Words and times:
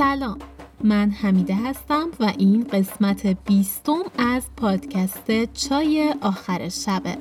سلام. 0.00 0.38
من 0.84 1.10
حمیده 1.10 1.54
هستم 1.54 2.08
و 2.20 2.32
این 2.38 2.64
قسمت 2.72 3.26
بیستم 3.26 4.02
از 4.18 4.42
پادکست 4.56 5.44
چای 5.54 6.14
آخر 6.20 6.68
شبه. 6.68 7.16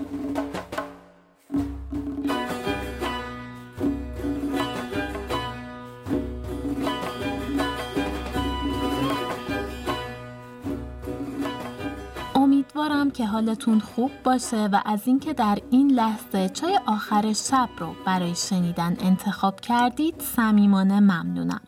امیدوارم 12.36 13.12
که 13.12 13.26
حالتون 13.26 13.80
خوب 13.80 14.12
باشه 14.24 14.66
و 14.66 14.82
از 14.86 15.08
اینکه 15.08 15.34
در 15.34 15.58
این 15.72 15.92
لحظه 15.92 16.50
چای 16.50 16.80
آخر 16.86 17.34
شب 17.34 17.70
رو 17.78 17.96
برای 18.06 18.36
شنیدن 18.36 18.98
انتخاب 19.00 19.60
کردید 19.62 20.20
صمیمانه 20.20 21.00
ممنونم. 21.00 21.62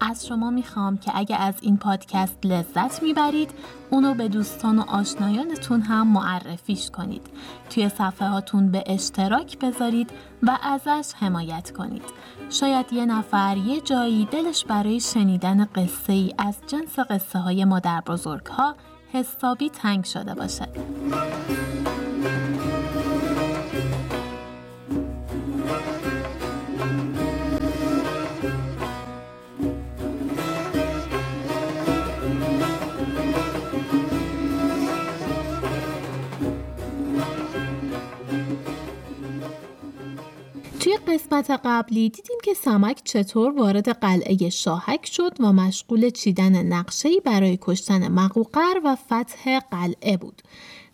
از 0.00 0.26
شما 0.26 0.50
می‌خوام 0.50 0.98
که 0.98 1.12
اگه 1.14 1.36
از 1.36 1.54
این 1.60 1.76
پادکست 1.76 2.38
لذت 2.44 3.02
می‌برید 3.02 3.50
اونو 3.90 4.14
به 4.14 4.28
دوستان 4.28 4.78
و 4.78 4.82
آشنایانتون 4.82 5.82
هم 5.82 6.06
معرفیش 6.06 6.90
کنید. 6.90 7.26
توی 7.70 7.88
صفحه 7.88 8.28
هاتون 8.28 8.70
به 8.70 8.84
اشتراک 8.86 9.58
بذارید 9.58 10.10
و 10.42 10.58
ازش 10.62 11.12
حمایت 11.20 11.70
کنید. 11.70 12.04
شاید 12.50 12.92
یه 12.92 13.06
نفر 13.06 13.56
یه 13.56 13.80
جایی 13.80 14.28
دلش 14.30 14.64
برای 14.64 15.00
شنیدن 15.00 15.64
قصه 15.64 16.12
ای 16.12 16.34
از 16.38 16.56
جنس 16.66 16.98
قصه 16.98 17.38
های 17.38 17.64
مادر 17.64 18.00
بزرگ 18.00 18.46
ها 18.46 18.74
حسابی 19.12 19.70
تنگ 19.70 20.04
شده 20.04 20.34
باشه. 20.34 20.68
توی 40.80 40.96
قسمت 40.96 41.50
قبلی 41.64 42.08
دیدیم 42.08 42.36
که 42.44 42.54
سمک 42.54 43.00
چطور 43.04 43.58
وارد 43.58 43.88
قلعه 43.88 44.48
شاهک 44.48 45.06
شد 45.06 45.36
و 45.40 45.52
مشغول 45.52 46.10
چیدن 46.10 46.66
نقشه‌ای 46.66 47.20
برای 47.24 47.58
کشتن 47.60 48.08
مقوقر 48.08 48.80
و 48.84 48.96
فتح 48.96 49.60
قلعه 49.60 50.16
بود. 50.16 50.42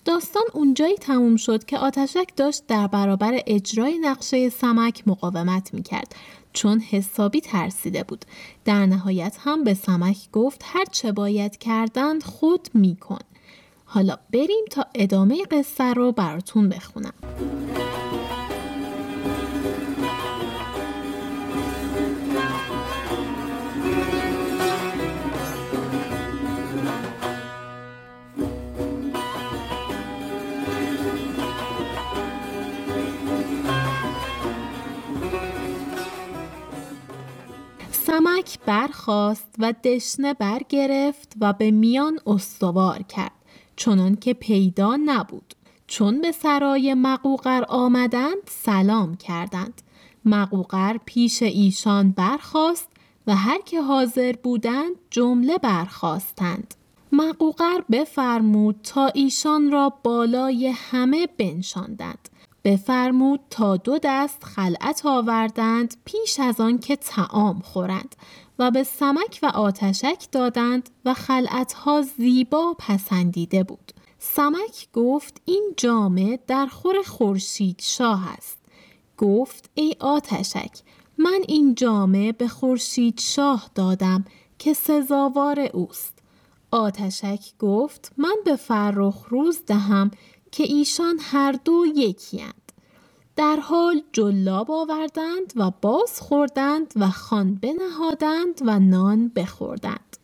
داستان 0.04 0.42
اونجایی 0.54 0.96
تموم 0.96 1.36
شد 1.36 1.64
که 1.64 1.78
آتشک 1.78 2.28
داشت 2.36 2.66
در 2.68 2.86
برابر 2.86 3.40
اجرای 3.46 3.98
نقشه 3.98 4.48
سمک 4.48 5.02
مقاومت 5.08 5.74
می‌کرد 5.74 6.14
چون 6.52 6.80
حسابی 6.80 7.40
ترسیده 7.40 8.02
بود. 8.02 8.24
در 8.64 8.86
نهایت 8.86 9.36
هم 9.40 9.64
به 9.64 9.74
سمک 9.74 10.16
گفت 10.32 10.62
هر 10.64 10.84
چه 10.84 11.12
باید 11.12 11.58
کردن 11.58 12.20
خود 12.20 12.68
میکن. 12.74 13.18
حالا 13.84 14.16
بریم 14.32 14.64
تا 14.70 14.86
ادامه 14.94 15.44
قصه 15.44 15.94
رو 15.94 16.12
براتون 16.12 16.68
بخونم. 16.68 17.14
سمک 38.16 38.58
برخاست 38.66 39.54
و 39.58 39.72
دشنه 39.72 40.34
برگرفت 40.34 41.32
و 41.40 41.52
به 41.52 41.70
میان 41.70 42.18
استوار 42.26 43.02
کرد 43.02 43.32
چونان 43.76 44.16
که 44.16 44.34
پیدا 44.34 44.96
نبود. 45.04 45.54
چون 45.86 46.20
به 46.20 46.32
سرای 46.32 46.94
مقوقر 46.94 47.64
آمدند 47.68 48.42
سلام 48.46 49.16
کردند. 49.16 49.82
مقوقر 50.24 50.96
پیش 51.04 51.42
ایشان 51.42 52.10
برخاست 52.10 52.88
و 53.26 53.36
هر 53.36 53.60
که 53.60 53.82
حاضر 53.82 54.32
بودند 54.42 54.94
جمله 55.10 55.58
برخواستند 55.58 56.74
مقوقر 57.12 57.80
بفرمود 57.90 58.80
تا 58.82 59.06
ایشان 59.06 59.72
را 59.72 59.92
بالای 60.02 60.66
همه 60.66 61.28
بنشاندند. 61.38 62.28
بفرمود 62.66 63.40
تا 63.50 63.76
دو 63.76 63.98
دست 64.02 64.44
خلعت 64.44 65.06
آوردند 65.06 65.96
پیش 66.04 66.40
از 66.40 66.60
آن 66.60 66.78
که 66.78 66.96
تعام 66.96 67.60
خورند 67.60 68.16
و 68.58 68.70
به 68.70 68.82
سمک 68.82 69.38
و 69.42 69.46
آتشک 69.46 70.26
دادند 70.32 70.90
و 71.04 71.14
خلعتها 71.14 72.02
زیبا 72.02 72.76
پسندیده 72.78 73.62
بود. 73.62 73.92
سمک 74.18 74.88
گفت 74.92 75.40
این 75.44 75.74
جامه 75.76 76.38
در 76.46 76.66
خور 76.66 77.02
خورشید 77.02 77.80
شاه 77.82 78.28
است. 78.32 78.58
گفت 79.18 79.70
ای 79.74 79.96
آتشک 80.00 80.72
من 81.18 81.40
این 81.48 81.74
جامه 81.74 82.32
به 82.32 82.48
خورشید 82.48 83.20
شاه 83.20 83.70
دادم 83.74 84.24
که 84.58 84.74
سزاوار 84.74 85.60
اوست. 85.60 86.18
آتشک 86.70 87.40
گفت 87.58 88.12
من 88.16 88.36
به 88.44 88.56
فرخ 88.56 89.26
روز 89.28 89.62
دهم 89.66 90.10
که 90.56 90.64
ایشان 90.64 91.18
هر 91.20 91.52
دو 91.52 91.84
یکیند. 91.96 92.72
در 93.36 93.56
حال 93.56 94.02
جلاب 94.12 94.70
آوردند 94.70 95.52
و 95.56 95.70
باز 95.82 96.20
خوردند 96.20 96.92
و 96.96 97.10
خان 97.10 97.54
بنهادند 97.54 98.60
و 98.60 98.78
نان 98.78 99.28
بخوردند. 99.28 100.16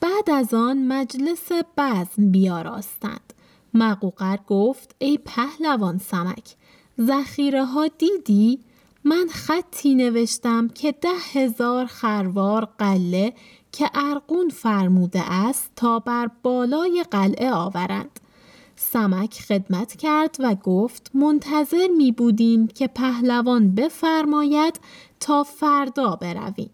بعد 0.00 0.30
از 0.30 0.54
آن 0.54 0.86
مجلس 0.86 1.48
بزم 1.76 2.30
بیاراستند. 2.30 3.32
مقوقر 3.74 4.38
گفت 4.46 4.94
ای 4.98 5.18
پهلوان 5.18 5.98
سمک 5.98 6.54
ذخیره 7.00 7.64
ها 7.64 7.88
دیدی؟ 7.88 8.58
من 9.04 9.26
خطی 9.30 9.94
نوشتم 9.94 10.68
که 10.68 10.92
ده 10.92 11.08
هزار 11.32 11.86
خروار 11.86 12.68
قله 12.78 13.32
که 13.72 13.90
ارقون 13.94 14.48
فرموده 14.48 15.32
است 15.32 15.70
تا 15.76 15.98
بر 15.98 16.30
بالای 16.42 17.04
قلعه 17.10 17.52
آورند. 17.52 18.20
سمک 18.82 19.40
خدمت 19.40 19.96
کرد 19.96 20.36
و 20.38 20.54
گفت 20.54 21.10
منتظر 21.14 21.88
می 21.96 22.12
بودیم 22.12 22.66
که 22.66 22.86
پهلوان 22.86 23.74
بفرماید 23.74 24.80
تا 25.20 25.42
فردا 25.42 26.16
برویم. 26.16 26.70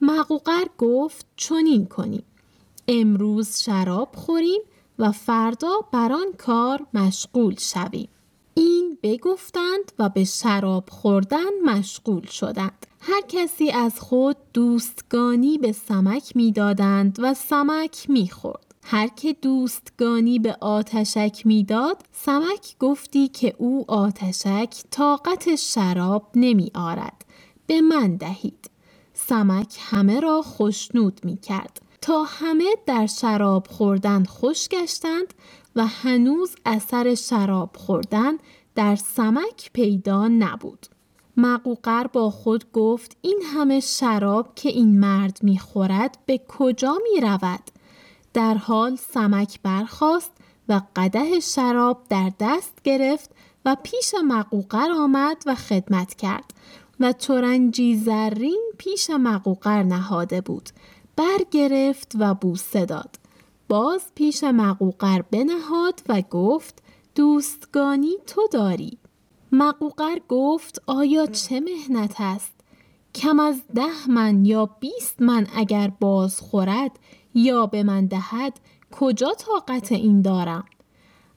مقوقر 0.00 0.64
گفت 0.78 1.26
چنین 1.36 1.86
کنیم. 1.86 2.22
امروز 2.88 3.58
شراب 3.58 4.08
خوریم 4.14 4.60
و 4.98 5.12
فردا 5.12 5.72
بر 5.92 6.12
آن 6.12 6.32
کار 6.38 6.86
مشغول 6.94 7.54
شویم. 7.58 8.08
این 8.54 8.98
بگفتند 9.02 9.92
و 9.98 10.08
به 10.08 10.24
شراب 10.24 10.84
خوردن 10.90 11.60
مشغول 11.64 12.26
شدند. 12.26 12.86
هر 13.00 13.20
کسی 13.28 13.70
از 13.70 14.00
خود 14.00 14.36
دوستگانی 14.52 15.58
به 15.58 15.72
سمک 15.72 16.36
می‌دادند 16.36 17.18
و 17.22 17.34
سمک 17.34 18.10
می‌خورد. 18.10 18.69
هر 18.82 19.08
که 19.08 19.32
دوستگانی 19.32 20.38
به 20.38 20.56
آتشک 20.60 21.42
می‌داد 21.44 21.96
سمک 22.12 22.78
گفتی 22.78 23.28
که 23.28 23.54
او 23.58 23.84
آتشک 23.88 24.74
طاقت 24.90 25.54
شراب 25.54 26.30
نمی 26.34 26.70
آرد 26.74 27.24
به 27.66 27.80
من 27.80 28.16
دهید. 28.16 28.70
سمک 29.14 29.76
همه 29.80 30.20
را 30.20 30.42
خوشنود 30.42 31.20
می 31.24 31.36
کرد 31.36 31.80
تا 32.00 32.22
همه 32.22 32.64
در 32.86 33.06
شراب 33.06 33.66
خوردن 33.66 34.24
خوش 34.24 34.68
گشتند 34.68 35.34
و 35.76 35.86
هنوز 35.86 36.56
اثر 36.66 37.14
شراب 37.14 37.76
خوردن 37.76 38.32
در 38.74 38.96
سمک 38.96 39.70
پیدا 39.72 40.28
نبود. 40.28 40.86
مقوقر 41.36 42.06
با 42.06 42.30
خود 42.30 42.72
گفت 42.72 43.16
این 43.22 43.42
همه 43.54 43.80
شراب 43.80 44.54
که 44.54 44.68
این 44.68 45.00
مرد 45.00 45.38
می 45.42 45.58
خورد 45.58 46.18
به 46.26 46.40
کجا 46.48 46.98
می 47.12 47.20
رود؟ 47.20 47.60
در 48.34 48.54
حال 48.54 48.96
سمک 48.96 49.60
برخاست 49.62 50.32
و 50.68 50.80
قده 50.96 51.40
شراب 51.40 52.02
در 52.08 52.32
دست 52.40 52.82
گرفت 52.84 53.30
و 53.64 53.76
پیش 53.82 54.14
مقوقر 54.24 54.88
آمد 54.92 55.42
و 55.46 55.54
خدمت 55.54 56.14
کرد 56.14 56.54
و 57.00 57.12
ترنجی 57.12 57.96
زرین 57.96 58.72
پیش 58.78 59.10
مقوقر 59.10 59.82
نهاده 59.82 60.40
بود 60.40 60.70
برگرفت 61.16 62.12
و 62.18 62.34
بوسه 62.34 62.84
داد. 62.84 63.16
باز 63.68 64.02
پیش 64.14 64.44
مقوقر 64.44 65.22
بنهاد 65.22 66.02
و 66.08 66.22
گفت 66.22 66.82
دوستگانی 67.14 68.16
تو 68.26 68.42
داری. 68.52 68.98
مقوقر 69.52 70.18
گفت 70.28 70.82
آیا 70.86 71.26
چه 71.26 71.60
مهنت 71.60 72.14
است؟ 72.18 72.52
کم 73.14 73.40
از 73.40 73.62
ده 73.74 74.10
من 74.10 74.44
یا 74.44 74.66
بیست 74.66 75.22
من 75.22 75.46
اگر 75.54 75.92
باز 76.00 76.40
خورد 76.40 76.98
یا 77.34 77.66
به 77.66 77.82
من 77.82 78.06
دهد 78.06 78.60
کجا 78.92 79.32
طاقت 79.34 79.92
این 79.92 80.22
دارم؟ 80.22 80.64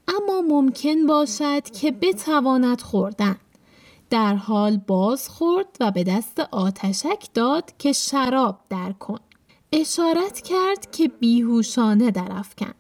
اما 0.08 0.42
ممکن 0.42 1.08
باشد 1.08 1.64
که 1.64 1.92
بتواند 1.92 2.82
خوردن. 2.82 3.36
در 4.10 4.36
حال 4.36 4.78
باز 4.78 5.30
خورد 5.30 5.78
و 5.80 5.92
به 5.92 6.04
دست 6.04 6.40
آتشک 6.40 7.28
داد 7.34 7.72
که 7.78 7.92
شراب 7.92 8.60
در 8.70 8.92
کن 8.92 9.20
اشارت 9.72 10.42
کرد 10.42 10.92
که 10.92 11.08
بیهوشانه 11.08 12.12
درافکن. 12.12 12.74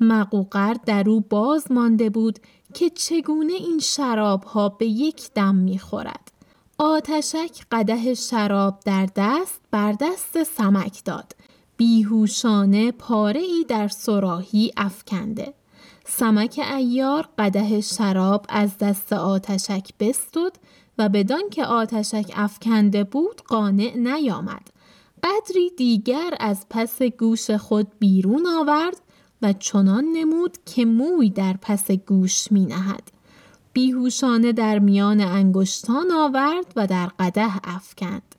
مقوقر 0.00 0.74
در 0.86 1.10
او 1.10 1.20
باز 1.20 1.72
مانده 1.72 2.10
بود 2.10 2.38
که 2.74 2.90
چگونه 2.90 3.52
این 3.52 3.78
شراب 3.78 4.44
ها 4.44 4.68
به 4.68 4.86
یک 4.86 5.30
دم 5.34 5.54
می‌خورد. 5.54 6.32
آتشک 6.78 7.66
قده 7.72 8.14
شراب 8.14 8.80
در 8.84 9.08
دست 9.16 9.60
بر 9.70 9.92
دست 9.92 10.42
سمک 10.42 11.04
داد. 11.04 11.32
بیهوشانه 11.76 12.92
پاره 12.92 13.40
ای 13.40 13.64
در 13.68 13.88
سراحی 13.88 14.72
افکنده 14.76 15.54
سمک 16.06 16.60
ایار 16.76 17.28
قده 17.38 17.80
شراب 17.80 18.46
از 18.48 18.78
دست 18.78 19.12
آتشک 19.12 19.90
بستد 20.00 20.52
و 20.98 21.08
بدان 21.08 21.42
که 21.50 21.64
آتشک 21.64 22.32
افکنده 22.36 23.04
بود 23.04 23.42
قانع 23.42 23.96
نیامد 23.96 24.70
قدری 25.22 25.70
دیگر 25.76 26.34
از 26.40 26.66
پس 26.70 27.02
گوش 27.02 27.50
خود 27.50 27.86
بیرون 27.98 28.46
آورد 28.46 28.96
و 29.42 29.52
چنان 29.52 30.04
نمود 30.04 30.58
که 30.66 30.84
موی 30.84 31.30
در 31.30 31.56
پس 31.62 31.90
گوش 31.90 32.52
می 32.52 32.66
نهد. 32.66 33.12
بیهوشانه 33.72 34.52
در 34.52 34.78
میان 34.78 35.20
انگشتان 35.20 36.12
آورد 36.12 36.72
و 36.76 36.86
در 36.86 37.06
قده 37.18 37.50
افکند. 37.64 38.33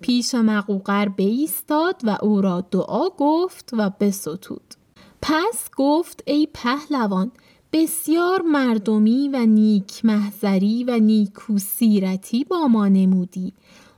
پیش 0.00 0.34
مقوقر 0.34 1.08
بیستاد 1.08 2.00
و 2.04 2.18
او 2.22 2.40
را 2.40 2.60
دعا 2.60 3.08
گفت 3.18 3.70
و 3.72 3.90
بستود. 4.00 4.74
پس 5.22 5.70
گفت 5.76 6.22
ای 6.26 6.48
پهلوان 6.54 7.32
بسیار 7.72 8.42
مردمی 8.42 9.28
و 9.28 9.46
نیک 9.46 10.04
محضری 10.04 10.84
و 10.84 10.98
نیکو 10.98 11.58
سیرتی 11.58 12.44
با 12.44 12.68
ما 12.68 12.88
نمودی 12.88 13.52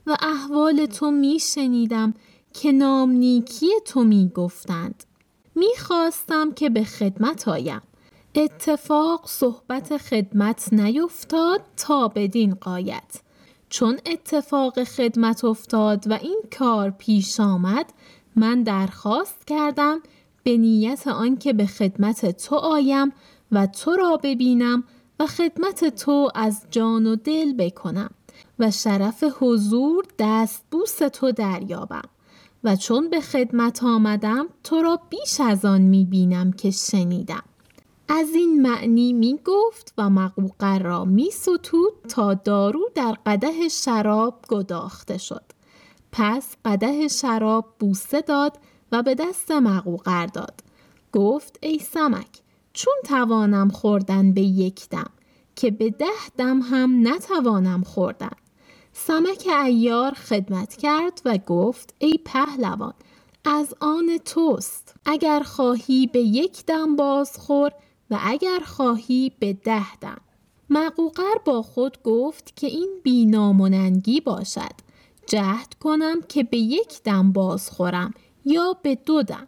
و 0.06 0.16
احوال 0.22 0.86
تو 0.86 1.10
می 1.10 1.38
شنیدم 1.38 2.14
که 2.52 2.72
نام 2.72 3.10
نیکی 3.10 3.70
تو 3.84 4.04
می 4.04 4.30
گفتند. 4.34 5.04
می 5.54 5.76
خواستم 5.78 6.52
که 6.52 6.70
به 6.70 6.84
خدمت 6.84 7.48
آیم. 7.48 7.82
اتفاق 8.34 9.26
صحبت 9.26 9.96
خدمت 9.96 10.72
نیفتاد 10.72 11.60
تا 11.76 12.08
بدین 12.08 12.54
قایت. 12.54 13.20
چون 13.70 13.98
اتفاق 14.06 14.84
خدمت 14.84 15.44
افتاد 15.44 16.10
و 16.10 16.12
این 16.12 16.42
کار 16.58 16.90
پیش 16.90 17.40
آمد 17.40 17.86
من 18.36 18.62
درخواست 18.62 19.46
کردم 19.46 20.00
به 20.42 20.56
نیت 20.56 21.08
آنکه 21.08 21.52
به 21.52 21.66
خدمت 21.66 22.46
تو 22.46 22.56
آیم 22.56 23.12
و 23.52 23.66
تو 23.66 23.96
را 23.96 24.16
ببینم 24.22 24.84
و 25.20 25.26
خدمت 25.26 25.84
تو 25.84 26.30
از 26.34 26.66
جان 26.70 27.06
و 27.06 27.16
دل 27.16 27.52
بکنم 27.52 28.10
و 28.58 28.70
شرف 28.70 29.24
حضور 29.40 30.04
دست 30.18 30.64
بوس 30.70 30.98
تو 30.98 31.32
دریابم 31.32 32.08
و 32.64 32.76
چون 32.76 33.10
به 33.10 33.20
خدمت 33.20 33.82
آمدم 33.82 34.46
تو 34.64 34.82
را 34.82 35.00
بیش 35.10 35.40
از 35.40 35.64
آن 35.64 35.80
می 35.80 36.04
بینم 36.04 36.52
که 36.52 36.70
شنیدم. 36.70 37.42
از 38.12 38.34
این 38.34 38.62
معنی 38.62 39.12
می 39.12 39.38
گفت 39.44 39.94
و 39.98 40.10
مقوقر 40.10 40.78
را 40.78 41.04
می 41.04 41.30
ستود 41.30 41.92
تا 42.08 42.34
دارو 42.34 42.90
در 42.94 43.16
قده 43.26 43.68
شراب 43.68 44.44
گداخته 44.48 45.18
شد. 45.18 45.44
پس 46.12 46.56
قده 46.64 47.08
شراب 47.08 47.74
بوسه 47.78 48.20
داد 48.20 48.58
و 48.92 49.02
به 49.02 49.14
دست 49.14 49.50
مقوقر 49.50 50.26
داد. 50.26 50.60
گفت 51.12 51.58
ای 51.62 51.78
سمک 51.78 52.28
چون 52.72 52.94
توانم 53.04 53.68
خوردن 53.68 54.32
به 54.32 54.42
یک 54.42 54.88
دم 54.88 55.10
که 55.56 55.70
به 55.70 55.90
ده 55.90 56.28
دم 56.38 56.60
هم 56.60 57.08
نتوانم 57.08 57.82
خوردن. 57.82 58.36
سمک 58.92 59.46
ایار 59.64 60.12
خدمت 60.14 60.76
کرد 60.76 61.22
و 61.24 61.38
گفت 61.38 61.94
ای 61.98 62.18
پهلوان 62.24 62.94
از 63.44 63.74
آن 63.80 64.18
توست. 64.24 64.94
اگر 65.04 65.40
خواهی 65.40 66.06
به 66.06 66.20
یک 66.20 66.66
دم 66.66 66.96
بازخور 66.96 67.72
و 68.10 68.18
اگر 68.22 68.58
خواهی 68.58 69.32
به 69.38 69.52
ده 69.52 69.96
دم 69.96 70.20
مقوقر 70.70 71.38
با 71.44 71.62
خود 71.62 72.02
گفت 72.02 72.56
که 72.56 72.66
این 72.66 73.00
بیناموننگی 73.02 74.20
باشد 74.20 74.72
جهد 75.26 75.74
کنم 75.80 76.22
که 76.28 76.42
به 76.42 76.58
یک 76.58 77.02
دم 77.02 77.32
بازخورم 77.32 78.14
یا 78.44 78.76
به 78.82 78.94
دو 78.94 79.22
دم 79.22 79.46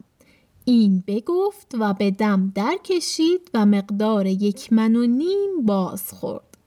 این 0.65 1.05
بگفت 1.07 1.75
و 1.79 1.95
به 1.95 2.11
دم 2.11 2.53
در 2.55 2.79
کشید 2.85 3.51
و 3.55 3.67
مقدار 3.67 4.27
یک 4.27 4.73
من 4.73 4.97
و 4.97 5.07
نیم 5.07 5.67
باز 5.67 6.13
خورد. 6.13 6.59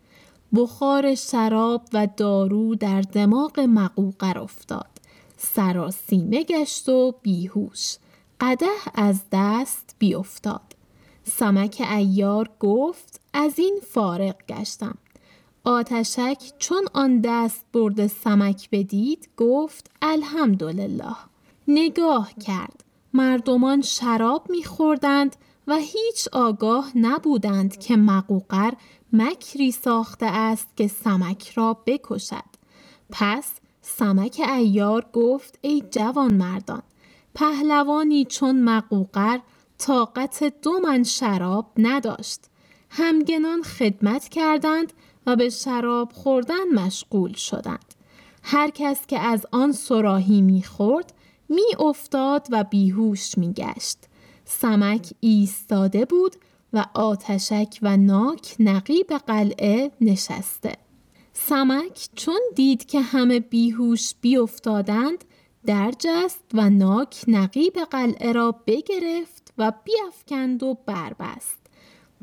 بخار 0.56 1.16
شراب 1.16 1.82
و 1.94 2.08
دارو 2.18 2.76
در 2.76 3.02
دماغ 3.02 3.60
مقوقر 3.60 4.40
افتاد. 4.40 4.90
سراسیمه 5.38 6.44
گشت 6.44 6.90
و 6.90 7.14
بیهوش. 7.22 7.96
قده 8.40 8.66
از 8.94 9.22
دست 9.32 9.96
بیافتاد. 10.00 10.75
سمک 11.28 11.84
ایار 11.92 12.50
گفت 12.60 13.22
از 13.34 13.60
این 13.60 13.80
فارغ 13.92 14.36
گشتم. 14.50 14.98
آتشک 15.64 16.38
چون 16.60 16.86
آن 16.94 17.22
دست 17.22 17.66
برد 17.74 18.08
سمک 18.08 18.70
بدید 18.72 19.30
گفت 19.38 19.92
الحمدلله. 20.02 21.16
نگاه 21.68 22.34
کرد. 22.34 22.84
مردمان 23.14 23.82
شراب 23.82 24.50
میخوردند 24.50 25.36
و 25.68 25.76
هیچ 25.76 26.28
آگاه 26.32 26.92
نبودند 26.96 27.78
که 27.78 27.96
مقوقر 27.96 28.72
مکری 29.14 29.72
ساخته 29.72 30.26
است 30.26 30.68
که 30.78 30.88
سمک 30.88 31.50
را 31.50 31.78
بکشد. 31.86 32.56
پس 33.12 33.52
سمک 33.82 34.42
ایار 34.54 35.06
گفت 35.14 35.60
ای 35.62 35.84
جوان 35.92 36.34
مردان 36.34 36.84
پهلوانی 37.36 38.26
چون 38.26 38.62
مقوقر 38.64 39.40
طاقت 39.78 40.44
دو 40.62 40.80
من 40.80 41.04
شراب 41.04 41.72
نداشت. 41.78 42.40
همگنان 42.90 43.64
خدمت 43.64 44.28
کردند 44.28 44.94
و 45.26 45.36
به 45.36 45.50
شراب 45.50 46.12
خوردن 46.14 46.70
مشغول 46.74 47.34
شدند. 47.34 47.94
هر 48.44 48.70
کس 48.70 49.08
که 49.08 49.20
از 49.20 49.46
آن 49.52 49.72
سراهی 49.72 50.42
می‌خورد 50.42 51.14
می 51.50 51.76
افتاد 51.80 52.48
و 52.52 52.64
بیهوش 52.64 53.38
می 53.38 53.54
گشت. 53.54 53.98
سمک 54.46 55.14
ایستاده 55.20 56.06
بود 56.06 56.36
و 56.74 56.86
آتشک 56.94 57.80
و 57.82 57.98
ناک 57.98 58.56
نقیب 58.60 59.08
قلعه 59.08 59.92
نشسته. 60.02 60.78
سمک 61.34 62.10
چون 62.16 62.40
دید 62.56 62.86
که 62.86 63.02
همه 63.02 63.40
بیهوش 63.40 64.14
بیافتادند 64.22 65.24
درجست 65.66 66.44
و 66.54 66.70
ناک 66.70 67.26
نقیب 67.28 67.74
قلعه 67.74 68.32
را 68.32 68.52
بگرفت 68.68 69.45
و 69.58 69.74
بیافکند 69.84 70.64
و 70.64 70.78
بربست. 70.86 71.58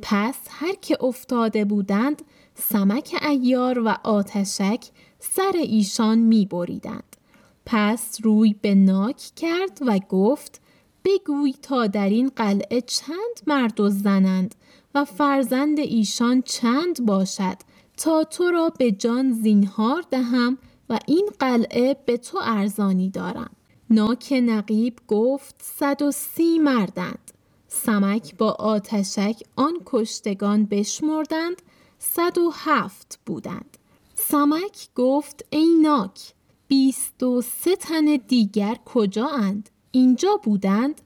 پس 0.03 0.37
هر 0.49 0.75
که 0.75 1.05
افتاده 1.05 1.65
بودند 1.65 2.23
سمک 2.55 3.17
ایار 3.23 3.79
و 3.79 3.89
آتشک 4.05 4.85
سر 5.19 5.53
ایشان 5.55 6.19
می 6.19 6.47
بریدند. 6.47 7.17
پس 7.67 8.19
روی 8.23 8.55
به 8.63 8.75
ناک 8.75 9.17
کرد 9.37 9.79
و 9.87 9.99
گفت 9.99 10.61
بگوی 11.05 11.55
تا 11.63 11.87
در 11.87 12.09
این 12.09 12.29
قلعه 12.37 12.81
چند 12.81 13.41
مرد 13.47 13.81
و 13.81 13.89
زنند 13.89 14.55
و 14.95 15.05
فرزند 15.05 15.79
ایشان 15.79 16.43
چند 16.43 17.07
باشد 17.07 17.57
تا 17.97 18.25
تو 18.25 18.51
را 18.51 18.73
به 18.79 18.93
جان 18.93 19.33
زینهار 19.33 20.05
دهم 20.11 20.59
و 20.89 20.99
این 21.07 21.29
قلعه 21.39 21.97
به 22.07 22.17
تو 22.17 22.39
ارزانی 22.43 23.11
دارم 23.11 23.51
ناک 23.93 24.33
نقیب 24.33 25.01
گفت 25.09 25.55
صد 25.63 26.03
و 26.03 26.11
سی 26.11 26.59
مردند 26.59 27.33
سمک 27.69 28.37
با 28.37 28.51
آتشک 28.51 29.43
آن 29.57 29.75
کشتگان 29.87 30.65
بشمردند 30.67 31.63
صد 31.99 32.39
و 32.39 32.51
هفت 32.55 33.19
بودند 33.27 33.79
سمک 34.15 34.89
گفت 34.97 35.45
ای 35.51 35.75
ناک 35.83 36.35
بیست 36.69 37.23
و 37.23 37.43
سه 37.43 37.77
تن 37.77 38.17
دیگر 38.29 38.77
کجا 38.85 39.29
اند؟ 39.29 39.71
اینجا 39.91 40.41
بودند؟ 40.45 41.01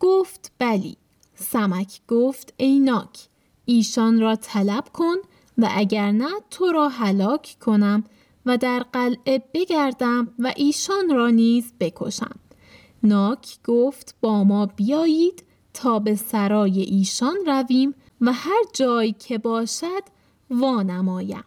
گفت 0.00 0.52
بلی 0.58 0.96
سمک 1.34 2.00
گفت 2.08 2.54
ای 2.56 2.78
ناک 2.78 3.28
ایشان 3.64 4.20
را 4.20 4.36
طلب 4.36 4.88
کن 4.92 5.16
و 5.58 5.68
اگر 5.74 6.12
نه 6.12 6.30
تو 6.50 6.72
را 6.72 6.88
هلاک 6.88 7.56
کنم 7.60 8.04
و 8.46 8.56
در 8.56 8.84
قلعه 8.92 9.42
بگردم 9.54 10.28
و 10.38 10.52
ایشان 10.56 11.10
را 11.10 11.30
نیز 11.30 11.72
بکشم. 11.80 12.34
ناک 13.02 13.58
گفت 13.64 14.14
با 14.20 14.44
ما 14.44 14.66
بیایید 14.66 15.44
تا 15.74 15.98
به 15.98 16.14
سرای 16.14 16.80
ایشان 16.80 17.36
رویم 17.46 17.94
و 18.20 18.32
هر 18.32 18.62
جایی 18.74 19.12
که 19.12 19.38
باشد 19.38 20.02
وانمایم. 20.50 21.44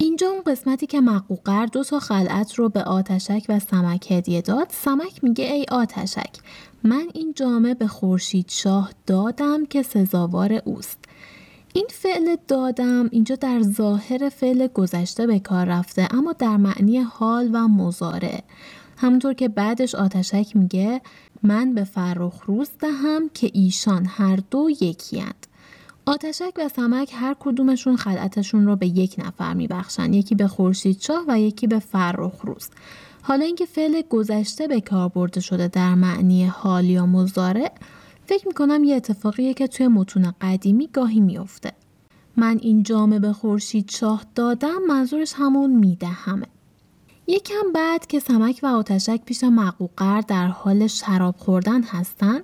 اینجا 0.00 0.28
اون 0.28 0.42
قسمتی 0.46 0.86
که 0.86 1.00
مقوقر 1.00 1.66
دو 1.66 1.84
تا 1.84 2.00
خلعت 2.00 2.54
رو 2.54 2.68
به 2.68 2.82
آتشک 2.82 3.44
و 3.48 3.58
سمک 3.58 4.12
هدیه 4.12 4.40
داد 4.40 4.66
سمک 4.70 5.24
میگه 5.24 5.52
ای 5.52 5.66
آتشک 5.70 6.30
من 6.84 7.06
این 7.14 7.32
جامعه 7.36 7.74
به 7.74 7.86
خورشید 7.86 8.48
شاه 8.48 8.90
دادم 9.06 9.66
که 9.66 9.82
سزاوار 9.82 10.62
اوست. 10.64 10.98
این 11.72 11.86
فعل 11.90 12.36
دادم 12.48 13.08
اینجا 13.12 13.36
در 13.36 13.62
ظاهر 13.62 14.28
فعل 14.28 14.66
گذشته 14.66 15.26
به 15.26 15.38
کار 15.38 15.66
رفته 15.66 16.08
اما 16.10 16.32
در 16.32 16.56
معنی 16.56 16.98
حال 16.98 17.50
و 17.52 17.68
مزاره 17.68 18.42
همونطور 18.96 19.32
که 19.32 19.48
بعدش 19.48 19.94
آتشک 19.94 20.56
میگه 20.56 21.00
من 21.42 21.74
به 21.74 21.84
فرخ 21.84 22.42
روز 22.46 22.70
دهم 22.80 23.30
که 23.34 23.50
ایشان 23.52 24.06
هر 24.08 24.38
دو 24.50 24.68
یکیند 24.80 25.46
آتشک 26.06 26.52
و 26.56 26.68
سمک 26.68 27.10
هر 27.14 27.36
کدومشون 27.40 27.96
خلعتشون 27.96 28.66
رو 28.66 28.76
به 28.76 28.86
یک 28.86 29.14
نفر 29.18 29.54
میبخشن 29.54 30.12
یکی 30.12 30.34
به 30.34 30.48
خورشید 30.48 31.00
شاه 31.00 31.24
و 31.28 31.40
یکی 31.40 31.66
به 31.66 31.78
فرخ 31.78 32.40
روز. 32.42 32.68
حالا 33.22 33.44
اینکه 33.44 33.66
فعل 33.66 34.02
گذشته 34.10 34.68
به 34.68 34.80
کار 34.80 35.08
برده 35.08 35.40
شده 35.40 35.68
در 35.68 35.94
معنی 35.94 36.46
حال 36.46 36.84
یا 36.84 37.06
مزارع 37.06 37.72
فکر 38.26 38.48
می‌کنم 38.48 38.84
یه 38.84 38.96
اتفاقیه 38.96 39.54
که 39.54 39.66
توی 39.66 39.88
متون 39.88 40.34
قدیمی 40.40 40.88
گاهی 40.92 41.20
میافته. 41.20 41.72
من 42.36 42.58
این 42.62 42.82
جامه 42.82 43.18
به 43.18 43.32
خورشید 43.32 43.90
شاه 43.90 44.24
دادم 44.34 44.82
منظورش 44.88 45.32
همون 45.36 45.70
میدهمه. 45.70 46.46
یکم 47.26 47.72
بعد 47.74 48.06
که 48.06 48.20
سمک 48.20 48.60
و 48.62 48.66
آتشک 48.66 49.20
پیش 49.24 49.44
مقوقر 49.44 50.20
در 50.20 50.46
حال 50.46 50.86
شراب 50.86 51.34
خوردن 51.38 51.82
هستن 51.82 52.40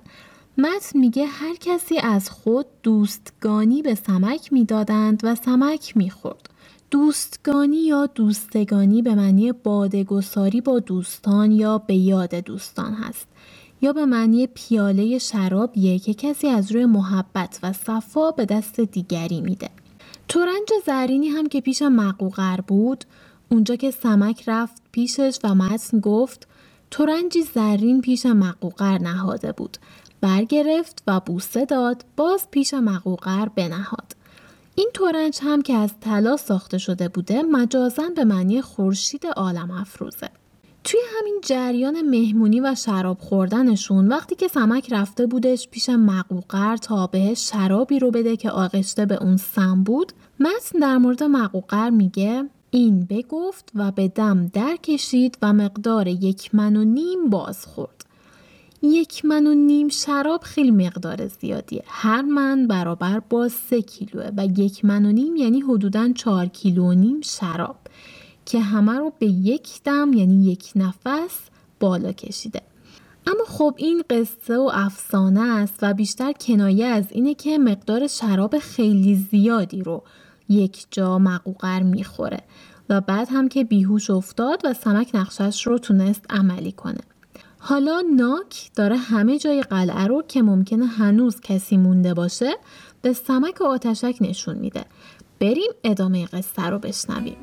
متن 0.57 0.99
میگه 0.99 1.25
هر 1.25 1.55
کسی 1.55 1.97
از 1.97 2.29
خود 2.29 2.65
دوستگانی 2.83 3.81
به 3.81 3.95
سمک 3.95 4.53
می‌دادند 4.53 5.19
و 5.23 5.35
سمک 5.35 5.97
می‌خورد. 5.97 6.49
دوستگانی 6.91 7.77
یا 7.77 8.05
دوستگانی 8.05 9.01
به 9.01 9.15
معنی 9.15 9.51
بادگساری 9.51 10.61
با 10.61 10.79
دوستان 10.79 11.51
یا 11.51 11.77
به 11.77 11.95
یاد 11.95 12.35
دوستان 12.35 12.93
هست. 12.93 13.27
یا 13.81 13.93
به 13.93 14.05
معنی 14.05 14.47
پیاله 14.47 15.17
شرابیه 15.17 15.99
که 15.99 16.13
کسی 16.13 16.47
از 16.47 16.71
روی 16.71 16.85
محبت 16.85 17.59
و 17.63 17.73
صفا 17.73 18.31
به 18.31 18.45
دست 18.45 18.79
دیگری 18.79 19.41
میده. 19.41 19.69
تورنج 20.27 20.69
زرینی 20.85 21.27
هم 21.27 21.47
که 21.47 21.61
پیش 21.61 21.81
مقوقر 21.81 22.61
بود 22.61 23.03
اونجا 23.49 23.75
که 23.75 23.91
سمک 23.91 24.43
رفت 24.47 24.81
پیشش 24.91 25.39
و 25.43 25.55
متن 25.55 25.99
گفت 25.99 26.47
تورنجی 26.91 27.41
زرین 27.41 28.01
پیش 28.01 28.25
مقوقر 28.25 28.97
نهاده 28.97 29.51
بود. 29.51 29.77
برگرفت 30.21 31.03
و 31.07 31.19
بوسه 31.19 31.65
داد 31.65 32.05
باز 32.17 32.47
پیش 32.51 32.73
مقوقر 32.73 33.49
بنهاد. 33.49 34.15
این 34.75 34.89
تورنج 34.93 35.39
هم 35.41 35.61
که 35.61 35.73
از 35.73 35.91
طلا 36.01 36.37
ساخته 36.37 36.77
شده 36.77 37.09
بوده 37.09 37.41
مجازن 37.41 38.13
به 38.13 38.23
معنی 38.23 38.61
خورشید 38.61 39.27
عالم 39.27 39.71
افروزه. 39.71 40.29
توی 40.83 40.99
همین 41.17 41.41
جریان 41.45 42.01
مهمونی 42.01 42.59
و 42.59 42.75
شراب 42.75 43.19
خوردنشون 43.19 44.07
وقتی 44.07 44.35
که 44.35 44.47
سمک 44.47 44.93
رفته 44.93 45.25
بودش 45.25 45.67
پیش 45.69 45.89
مقوقر 45.89 46.77
تا 46.77 47.07
بهش 47.07 47.49
شرابی 47.49 47.99
رو 47.99 48.11
بده 48.11 48.37
که 48.37 48.51
آغشته 48.51 49.05
به 49.05 49.23
اون 49.23 49.37
سم 49.37 49.83
بود 49.83 50.13
متن 50.39 50.79
در 50.79 50.97
مورد 50.97 51.23
مقوقر 51.23 51.89
میگه 51.89 52.49
این 52.71 53.05
بگفت 53.05 53.71
و 53.75 53.91
به 53.91 54.07
دم 54.07 54.47
در 54.47 54.75
کشید 54.75 55.37
و 55.41 55.53
مقدار 55.53 56.07
یک 56.07 56.55
من 56.55 56.75
و 56.75 56.83
نیم 56.83 57.29
باز 57.29 57.65
خورد. 57.65 58.05
یک 58.81 59.25
من 59.25 59.47
و 59.47 59.53
نیم 59.53 59.89
شراب 59.89 60.41
خیلی 60.43 60.71
مقدار 60.71 61.27
زیادیه. 61.27 61.83
هر 61.87 62.21
من 62.21 62.67
برابر 62.67 63.19
با 63.19 63.49
سه 63.49 63.81
کیلوه 63.81 64.29
و 64.37 64.45
یک 64.57 64.85
من 64.85 65.05
و 65.05 65.11
نیم 65.11 65.35
یعنی 65.35 65.59
حدودا 65.59 66.11
چهار 66.15 66.45
کیلو 66.45 66.85
و 66.85 66.93
نیم 66.93 67.21
شراب 67.21 67.77
که 68.49 68.59
همه 68.59 68.93
رو 68.93 69.13
به 69.19 69.25
یک 69.25 69.69
دم 69.83 70.13
یعنی 70.13 70.45
یک 70.45 70.71
نفس 70.75 71.39
بالا 71.79 72.11
کشیده. 72.11 72.61
اما 73.27 73.43
خب 73.47 73.73
این 73.77 74.03
قصه 74.09 74.57
و 74.57 74.71
افسانه 74.73 75.41
است 75.41 75.75
و 75.81 75.93
بیشتر 75.93 76.31
کنایه 76.31 76.85
از 76.85 77.05
اینه 77.11 77.33
که 77.33 77.57
مقدار 77.57 78.07
شراب 78.07 78.59
خیلی 78.59 79.15
زیادی 79.15 79.83
رو 79.83 80.03
یک 80.49 80.85
جا 80.91 81.19
مقوقر 81.19 81.83
می‌خوره 81.83 82.39
و 82.89 83.01
بعد 83.01 83.27
هم 83.31 83.49
که 83.49 83.63
بیهوش 83.63 84.09
افتاد 84.09 84.61
و 84.63 84.73
سمک 84.73 85.09
نقشش 85.13 85.67
رو 85.67 85.77
تونست 85.77 86.25
عملی 86.29 86.71
کنه. 86.71 87.01
حالا 87.59 88.03
ناک 88.15 88.71
داره 88.75 88.97
همه 88.97 89.39
جای 89.39 89.61
قلعه 89.61 90.07
رو 90.07 90.23
که 90.27 90.41
ممکنه 90.41 90.85
هنوز 90.85 91.41
کسی 91.41 91.77
مونده 91.77 92.13
باشه 92.13 92.51
به 93.01 93.13
سمک 93.13 93.61
و 93.61 93.63
آتشک 93.63 94.15
نشون 94.21 94.55
میده. 94.55 94.85
بریم 95.39 95.71
ادامه 95.83 96.25
قصه 96.25 96.65
رو 96.65 96.79
بشنویم. 96.79 97.37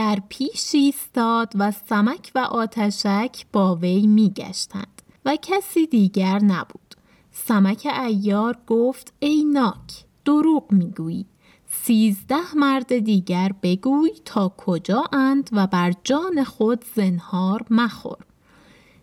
در 0.00 0.18
پیش 0.28 0.74
ایستاد 0.74 1.52
و 1.54 1.70
سمک 1.70 2.32
و 2.34 2.38
آتشک 2.38 3.46
با 3.52 3.74
وی 3.74 4.06
میگشتند 4.06 5.02
و 5.24 5.36
کسی 5.42 5.86
دیگر 5.86 6.38
نبود. 6.44 6.94
سمک 7.32 7.88
ایار 8.06 8.58
گفت 8.66 9.12
ای 9.18 9.44
ناک 9.44 10.04
دروغ 10.24 10.72
می‌گویی. 10.72 11.26
سیزده 11.70 12.54
مرد 12.56 12.98
دیگر 12.98 13.52
بگوی 13.62 14.10
تا 14.24 14.52
کجا 14.56 15.04
اند 15.12 15.50
و 15.52 15.66
بر 15.66 15.92
جان 16.04 16.44
خود 16.44 16.84
زنهار 16.96 17.66
مخور. 17.70 18.18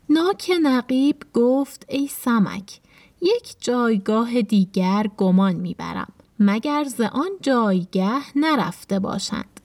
ناک 0.10 0.52
نقیب 0.64 1.24
گفت 1.34 1.86
ای 1.90 2.08
سمک 2.08 2.80
یک 3.22 3.56
جایگاه 3.60 4.42
دیگر 4.42 5.06
گمان 5.18 5.56
می‌برم 5.56 6.14
مگر 6.40 6.84
ز 6.84 7.02
آن 7.02 7.32
جایگه 7.42 8.38
نرفته 8.38 9.00
باشند؟ 9.00 9.57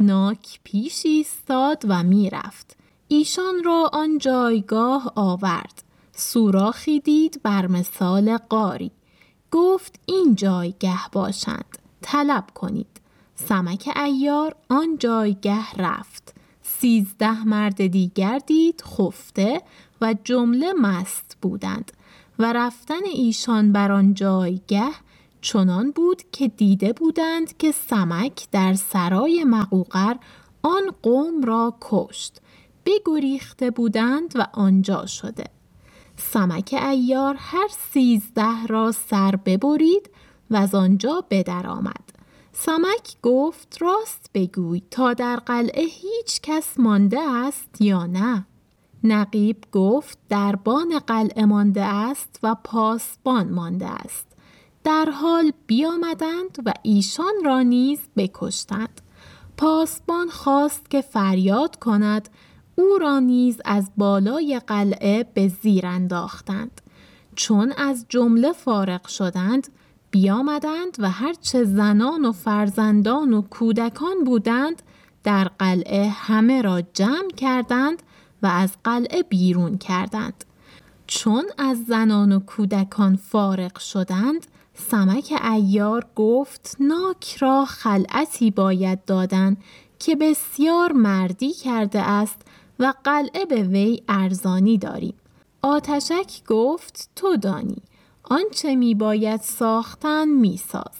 ناک 0.00 0.60
پیش 0.64 1.06
ایستاد 1.06 1.84
و 1.88 2.02
می‌رفت. 2.02 2.76
ایشان 3.08 3.64
را 3.64 3.90
آن 3.92 4.18
جایگاه 4.18 5.12
آورد. 5.14 5.82
سوراخی 6.12 7.00
دید 7.00 7.40
بر 7.42 7.66
مثال 7.66 8.36
قاری. 8.36 8.90
گفت 9.50 10.00
این 10.06 10.34
جایگه 10.34 10.98
باشند. 11.12 11.78
طلب 12.02 12.44
کنید. 12.54 13.00
سمک 13.34 13.90
ایار 13.96 14.56
آن 14.68 14.98
جایگه 14.98 15.72
رفت. 15.72 16.34
سیزده 16.62 17.44
مرد 17.44 17.86
دیگر 17.86 18.38
دید 18.38 18.82
خفته 18.82 19.62
و 20.00 20.14
جمله 20.24 20.72
مست 20.72 21.36
بودند 21.42 21.92
و 22.38 22.52
رفتن 22.52 23.04
ایشان 23.14 23.72
بر 23.72 23.92
آن 23.92 24.14
جایگه 24.14 24.90
چنان 25.40 25.90
بود 25.90 26.22
که 26.32 26.48
دیده 26.48 26.92
بودند 26.92 27.56
که 27.56 27.72
سمک 27.72 28.46
در 28.52 28.74
سرای 28.74 29.44
مقوقر 29.44 30.16
آن 30.62 30.82
قوم 31.02 31.42
را 31.42 31.74
کشت 31.80 32.40
بگریخته 32.86 33.70
بودند 33.70 34.32
و 34.36 34.46
آنجا 34.52 35.06
شده. 35.06 35.44
سمک 36.16 36.74
ایار 36.88 37.34
هر 37.38 37.68
سیزده 37.92 38.66
را 38.66 38.92
سر 38.92 39.36
ببرید 39.36 40.10
و 40.50 40.56
از 40.56 40.74
آنجا 40.74 41.24
بدر 41.30 41.66
آمد 41.66 42.10
سمک 42.52 43.16
گفت 43.22 43.76
راست 43.80 44.30
بگوی 44.34 44.82
تا 44.90 45.14
در 45.14 45.36
قلعه 45.36 45.84
هیچ 45.84 46.40
کس 46.42 46.78
مانده 46.78 47.20
است 47.20 47.80
یا 47.80 48.06
نه؟ 48.06 48.46
نقیب 49.04 49.64
گفت 49.72 50.18
دربان 50.28 50.98
قلعه 50.98 51.44
مانده 51.44 51.82
است 51.82 52.38
و 52.42 52.56
پاسبان 52.64 53.50
مانده 53.50 53.86
است. 53.86 54.29
در 54.90 55.10
حال 55.10 55.52
بیامدند 55.66 56.58
و 56.66 56.72
ایشان 56.82 57.34
را 57.44 57.62
نیز 57.62 58.00
بکشتند. 58.16 59.00
پاسبان 59.56 60.28
خواست 60.28 60.90
که 60.90 61.00
فریاد 61.00 61.76
کند 61.76 62.28
او 62.76 62.98
را 63.00 63.18
نیز 63.18 63.60
از 63.64 63.90
بالای 63.96 64.60
قلعه 64.66 65.24
به 65.34 65.48
زیر 65.48 65.86
انداختند. 65.86 66.80
چون 67.34 67.72
از 67.76 68.06
جمله 68.08 68.52
فارغ 68.52 69.06
شدند 69.06 69.68
بیامدند 70.10 70.96
و 70.98 71.10
هرچه 71.10 71.64
زنان 71.64 72.24
و 72.24 72.32
فرزندان 72.32 73.34
و 73.34 73.42
کودکان 73.42 74.24
بودند 74.24 74.82
در 75.24 75.44
قلعه 75.44 76.08
همه 76.08 76.62
را 76.62 76.82
جمع 76.82 77.30
کردند 77.36 78.02
و 78.42 78.46
از 78.46 78.72
قلعه 78.84 79.22
بیرون 79.22 79.78
کردند. 79.78 80.44
چون 81.06 81.44
از 81.58 81.84
زنان 81.84 82.32
و 82.32 82.40
کودکان 82.40 83.16
فارغ 83.16 83.78
شدند 83.78 84.46
سمک 84.80 85.32
ایار 85.52 86.06
گفت 86.16 86.76
ناک 86.80 87.36
را 87.36 87.64
خلعتی 87.64 88.50
باید 88.50 89.04
دادن 89.04 89.56
که 89.98 90.16
بسیار 90.16 90.92
مردی 90.92 91.52
کرده 91.52 92.00
است 92.00 92.42
و 92.78 92.92
قلعه 93.04 93.44
به 93.44 93.62
وی 93.62 94.02
ارزانی 94.08 94.78
داریم. 94.78 95.14
آتشک 95.62 96.44
گفت 96.46 97.10
تو 97.16 97.36
دانی 97.36 97.82
آنچه 98.22 98.76
می 98.76 98.94
باید 98.94 99.40
ساختن 99.40 100.28
می 100.28 100.56
ساز. 100.56 100.96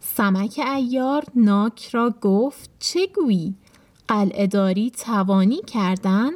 سمک 0.00 0.60
ایار 0.74 1.24
ناک 1.34 1.88
را 1.88 2.14
گفت 2.20 2.70
چه 2.78 3.06
گویی؟ 3.06 3.54
قلعه 4.08 4.46
داری 4.46 4.90
توانی 4.90 5.62
کردن؟ 5.66 6.30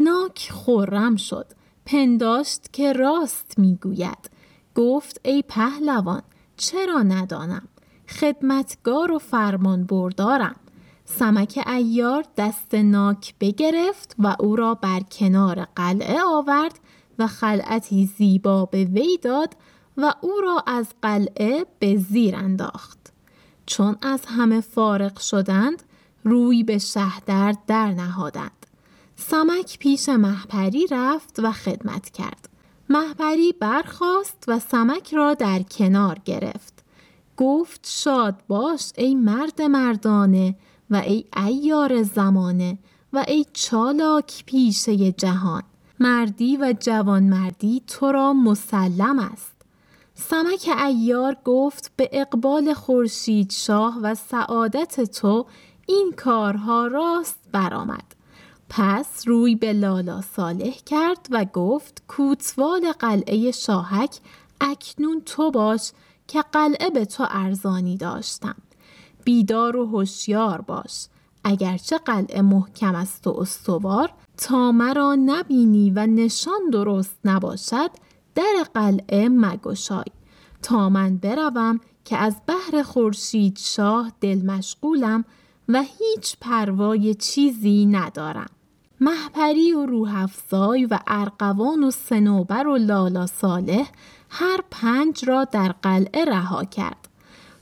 ناک 0.00 0.50
خورم 0.50 1.16
شد. 1.16 1.46
پنداشت 1.86 2.72
که 2.72 2.92
راست 2.92 3.58
می 3.58 3.78
گوید. 3.82 4.35
گفت 4.76 5.20
ای 5.24 5.44
پهلوان 5.48 6.22
چرا 6.56 7.02
ندانم؟ 7.02 7.68
خدمتگار 8.08 9.12
و 9.12 9.18
فرمان 9.18 9.84
بردارم 9.84 10.56
سمک 11.04 11.64
ایار 11.66 12.24
دست 12.36 12.74
ناک 12.74 13.34
بگرفت 13.40 14.14
و 14.18 14.36
او 14.40 14.56
را 14.56 14.74
بر 14.74 15.00
کنار 15.00 15.66
قلعه 15.76 16.22
آورد 16.22 16.80
و 17.18 17.26
خلعتی 17.26 18.06
زیبا 18.18 18.64
به 18.64 18.84
وی 18.84 19.18
داد 19.22 19.56
و 19.96 20.14
او 20.20 20.40
را 20.42 20.64
از 20.66 20.86
قلعه 21.02 21.66
به 21.78 21.96
زیر 21.96 22.36
انداخت. 22.36 23.12
چون 23.66 23.96
از 24.02 24.20
همه 24.26 24.60
فارغ 24.60 25.18
شدند 25.18 25.82
روی 26.24 26.62
به 26.64 26.78
شهدر 26.78 27.54
در 27.66 27.86
نهادند. 27.86 28.66
سمک 29.16 29.78
پیش 29.78 30.08
محپری 30.08 30.86
رفت 30.90 31.40
و 31.42 31.52
خدمت 31.52 32.10
کرد. 32.10 32.48
محپری 32.88 33.52
برخاست 33.52 34.44
و 34.48 34.58
سمک 34.58 35.14
را 35.14 35.34
در 35.34 35.62
کنار 35.62 36.18
گرفت. 36.24 36.84
گفت 37.36 37.86
شاد 37.90 38.34
باش 38.48 38.92
ای 38.96 39.14
مرد 39.14 39.62
مردانه 39.62 40.56
و 40.90 40.96
ای 40.96 41.24
ایار 41.36 42.02
زمانه 42.02 42.78
و 43.12 43.24
ای 43.28 43.46
چالاک 43.52 44.44
پیشه 44.46 45.12
جهان. 45.12 45.62
مردی 46.00 46.56
و 46.56 46.74
جوانمردی 46.80 47.82
تو 47.86 48.12
را 48.12 48.32
مسلم 48.32 49.18
است. 49.18 49.56
سمک 50.14 50.70
ایار 50.84 51.36
گفت 51.44 51.92
به 51.96 52.10
اقبال 52.12 52.74
خورشید 52.74 53.50
شاه 53.50 53.98
و 54.02 54.14
سعادت 54.14 55.00
تو 55.00 55.46
این 55.86 56.12
کارها 56.16 56.86
راست 56.86 57.38
برآمد. 57.52 58.15
پس 58.68 59.28
روی 59.28 59.54
به 59.54 59.72
لالا 59.72 60.20
صالح 60.20 60.76
کرد 60.86 61.28
و 61.30 61.44
گفت 61.44 62.02
کوتوال 62.08 62.92
قلعه 62.92 63.50
شاهک 63.50 64.18
اکنون 64.60 65.22
تو 65.26 65.50
باش 65.50 65.92
که 66.26 66.42
قلعه 66.52 66.90
به 66.90 67.04
تو 67.04 67.26
ارزانی 67.30 67.96
داشتم. 67.96 68.56
بیدار 69.24 69.76
و 69.76 69.86
هوشیار 69.86 70.60
باش. 70.60 71.06
اگرچه 71.44 71.98
قلعه 71.98 72.42
محکم 72.42 72.94
است 72.94 73.26
و 73.26 73.30
استوار 73.40 74.12
تا 74.36 74.72
مرا 74.72 75.14
نبینی 75.14 75.90
و 75.90 76.06
نشان 76.06 76.70
درست 76.72 77.16
نباشد 77.24 77.90
در 78.34 78.66
قلعه 78.74 79.28
مگشای. 79.28 80.04
تا 80.62 80.88
من 80.88 81.16
بروم 81.16 81.80
که 82.04 82.16
از 82.16 82.36
بحر 82.46 82.82
خورشید 82.82 83.58
شاه 83.58 84.12
دل 84.20 84.42
مشغولم 84.42 85.24
و 85.68 85.82
هیچ 85.82 86.36
پروای 86.40 87.14
چیزی 87.14 87.86
ندارم. 87.86 88.50
محپری 89.00 89.72
و 89.72 89.86
روحفزای 89.86 90.86
و 90.86 90.98
ارقوان 91.06 91.84
و 91.84 91.90
سنوبر 91.90 92.66
و 92.66 92.76
لالا 92.76 93.26
صالح 93.26 93.90
هر 94.30 94.60
پنج 94.70 95.24
را 95.24 95.44
در 95.44 95.74
قلعه 95.82 96.24
رها 96.24 96.64
کرد. 96.64 97.08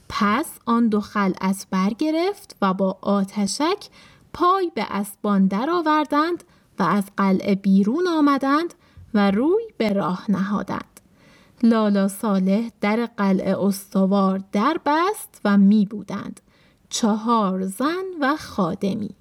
پس 0.09 0.45
آن 0.65 0.87
دو 0.87 1.01
خلعت 1.01 1.67
برگرفت 1.71 2.55
و 2.61 2.73
با 2.73 2.97
آتشک 3.01 3.87
پای 4.33 4.71
به 4.75 4.83
اسبان 4.89 5.47
درآوردند 5.47 6.43
و 6.79 6.83
از 6.83 7.03
قلعه 7.17 7.55
بیرون 7.55 8.07
آمدند 8.07 8.73
و 9.13 9.31
روی 9.31 9.63
به 9.77 9.93
راه 9.93 10.31
نهادند. 10.31 10.99
لالا 11.63 12.07
صالح 12.07 12.69
در 12.81 13.09
قلعه 13.17 13.65
استوار 13.65 14.43
در 14.51 14.79
بست 14.85 15.41
و 15.45 15.57
می 15.57 15.85
بودند 15.85 16.41
چهار 16.89 17.65
زن 17.65 18.03
و 18.21 18.35
خادمی. 18.35 19.15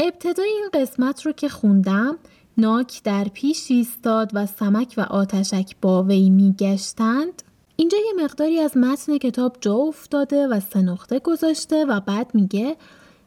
ابتدای 0.00 0.48
این 0.48 0.68
قسمت 0.74 1.26
رو 1.26 1.32
که 1.32 1.48
خوندم 1.48 2.18
ناک 2.58 3.02
در 3.02 3.24
پیش 3.24 3.70
ایستاد 3.70 4.30
و 4.34 4.46
سمک 4.46 4.94
و 4.96 5.00
آتشک 5.00 5.76
با 5.82 6.02
وی 6.02 6.30
میگشتند. 6.30 7.42
اینجا 7.76 7.98
یه 7.98 8.24
مقداری 8.24 8.58
از 8.58 8.76
متن 8.76 9.18
کتاب 9.18 9.56
جا 9.60 9.74
افتاده 9.74 10.46
و 10.46 10.60
سه 10.60 10.82
نقطه 10.82 11.18
گذاشته 11.18 11.84
و 11.84 12.00
بعد 12.00 12.30
میگه 12.34 12.76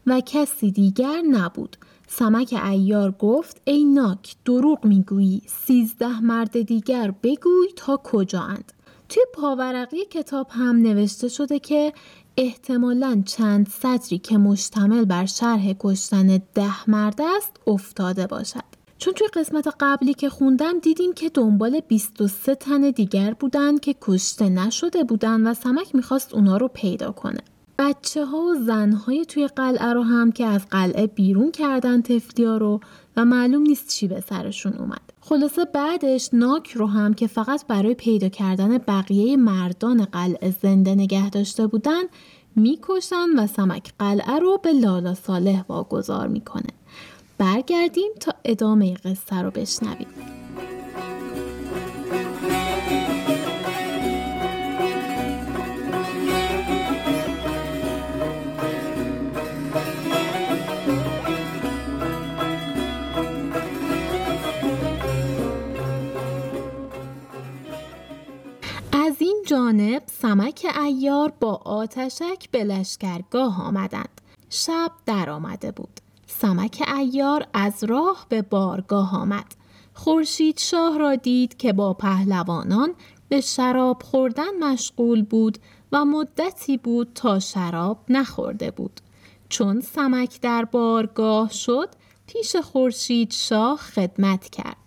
و 0.08 0.21
کسی 0.25 0.71
دیگر 0.71 1.21
نبود. 1.32 1.77
سمک 2.08 2.62
ایار 2.65 3.12
گفت 3.12 3.62
ای 3.65 3.86
ناک 3.86 4.36
دروغ 4.45 4.86
می‌گویی. 4.86 5.41
سیزده 5.47 6.21
مرد 6.21 6.62
دیگر 6.62 7.13
بگوی 7.23 7.67
تا 7.75 8.01
کجااند. 8.03 8.73
توی 9.10 9.23
پاورقی 9.34 10.05
کتاب 10.05 10.47
هم 10.49 10.75
نوشته 10.75 11.27
شده 11.27 11.60
که 11.60 11.93
احتمالا 12.41 13.23
چند 13.25 13.67
سطری 13.67 14.17
که 14.17 14.38
مشتمل 14.38 15.06
بر 15.06 15.25
شرح 15.25 15.73
کشتن 15.80 16.41
ده 16.54 16.89
مرد 16.89 17.21
است 17.38 17.52
افتاده 17.67 18.28
باشد 18.28 18.63
چون 18.97 19.13
توی 19.13 19.28
قسمت 19.28 19.67
قبلی 19.80 20.13
که 20.13 20.30
خوندم 20.30 20.80
دیدیم 20.80 21.13
که 21.13 21.30
دنبال 21.30 21.80
23 21.88 22.56
تن 22.56 22.91
دیگر 22.91 23.34
بودن 23.34 23.78
که 23.78 23.95
کشته 24.02 24.49
نشده 24.49 25.04
بودن 25.04 25.47
و 25.47 25.54
سمک 25.54 25.95
می‌خواست 25.95 26.34
اونا 26.34 26.58
رو 26.58 26.67
پیدا 26.67 27.12
کنه 27.12 27.39
بچه 27.80 28.25
ها 28.25 28.38
و 28.38 28.56
زن 28.56 28.91
های 28.91 29.25
توی 29.25 29.47
قلعه 29.47 29.93
رو 29.93 30.04
هم 30.04 30.32
که 30.32 30.45
از 30.45 30.65
قلعه 30.69 31.08
بیرون 31.08 31.52
کردن 31.52 32.02
تفلیا 32.02 32.58
رو 32.58 32.80
و 33.17 33.25
معلوم 33.25 33.62
نیست 33.62 33.88
چی 33.88 34.08
به 34.08 34.21
سرشون 34.30 34.73
اومد. 34.73 35.08
خلاصه 35.29 35.65
بعدش 35.65 36.29
ناک 36.33 36.71
رو 36.71 36.87
هم 36.87 37.13
که 37.13 37.27
فقط 37.27 37.65
برای 37.67 37.93
پیدا 37.93 38.29
کردن 38.29 38.77
بقیه 38.77 39.37
مردان 39.37 40.05
قلعه 40.05 40.55
زنده 40.61 40.95
نگه 40.95 41.29
داشته 41.29 41.67
بودن 41.67 42.03
می‌کشن 42.55 43.25
و 43.37 43.47
سمک 43.47 43.93
قلعه 43.99 44.39
رو 44.39 44.57
به 44.63 44.73
لالا 44.73 45.13
صالح 45.13 45.63
واگذار 45.69 46.27
می‌کنه. 46.27 46.69
برگردیم 47.37 48.11
تا 48.19 48.33
ادامه 48.45 48.93
قصه 48.93 49.41
رو 49.41 49.51
بشنویم. 49.51 50.07
جانب 69.49 70.03
سمک 70.05 70.67
ایار 70.85 71.33
با 71.39 71.55
آتشک 71.55 72.51
به 72.51 72.63
لشکرگاه 72.63 73.62
آمدند. 73.62 74.21
شب 74.49 74.91
در 75.05 75.29
آمده 75.29 75.71
بود. 75.71 75.99
سمک 76.27 76.83
ایار 76.97 77.47
از 77.53 77.83
راه 77.83 78.25
به 78.29 78.41
بارگاه 78.41 79.15
آمد. 79.15 79.45
خورشید 79.93 80.59
شاه 80.59 80.97
را 80.97 81.15
دید 81.15 81.57
که 81.57 81.73
با 81.73 81.93
پهلوانان 81.93 82.93
به 83.29 83.41
شراب 83.41 84.03
خوردن 84.03 84.57
مشغول 84.59 85.23
بود 85.23 85.57
و 85.91 86.05
مدتی 86.05 86.77
بود 86.77 87.12
تا 87.15 87.39
شراب 87.39 87.97
نخورده 88.09 88.71
بود. 88.71 89.01
چون 89.49 89.81
سمک 89.81 90.41
در 90.41 90.65
بارگاه 90.65 91.51
شد 91.51 91.89
پیش 92.27 92.55
خورشید 92.55 93.31
شاه 93.31 93.77
خدمت 93.77 94.49
کرد. 94.49 94.78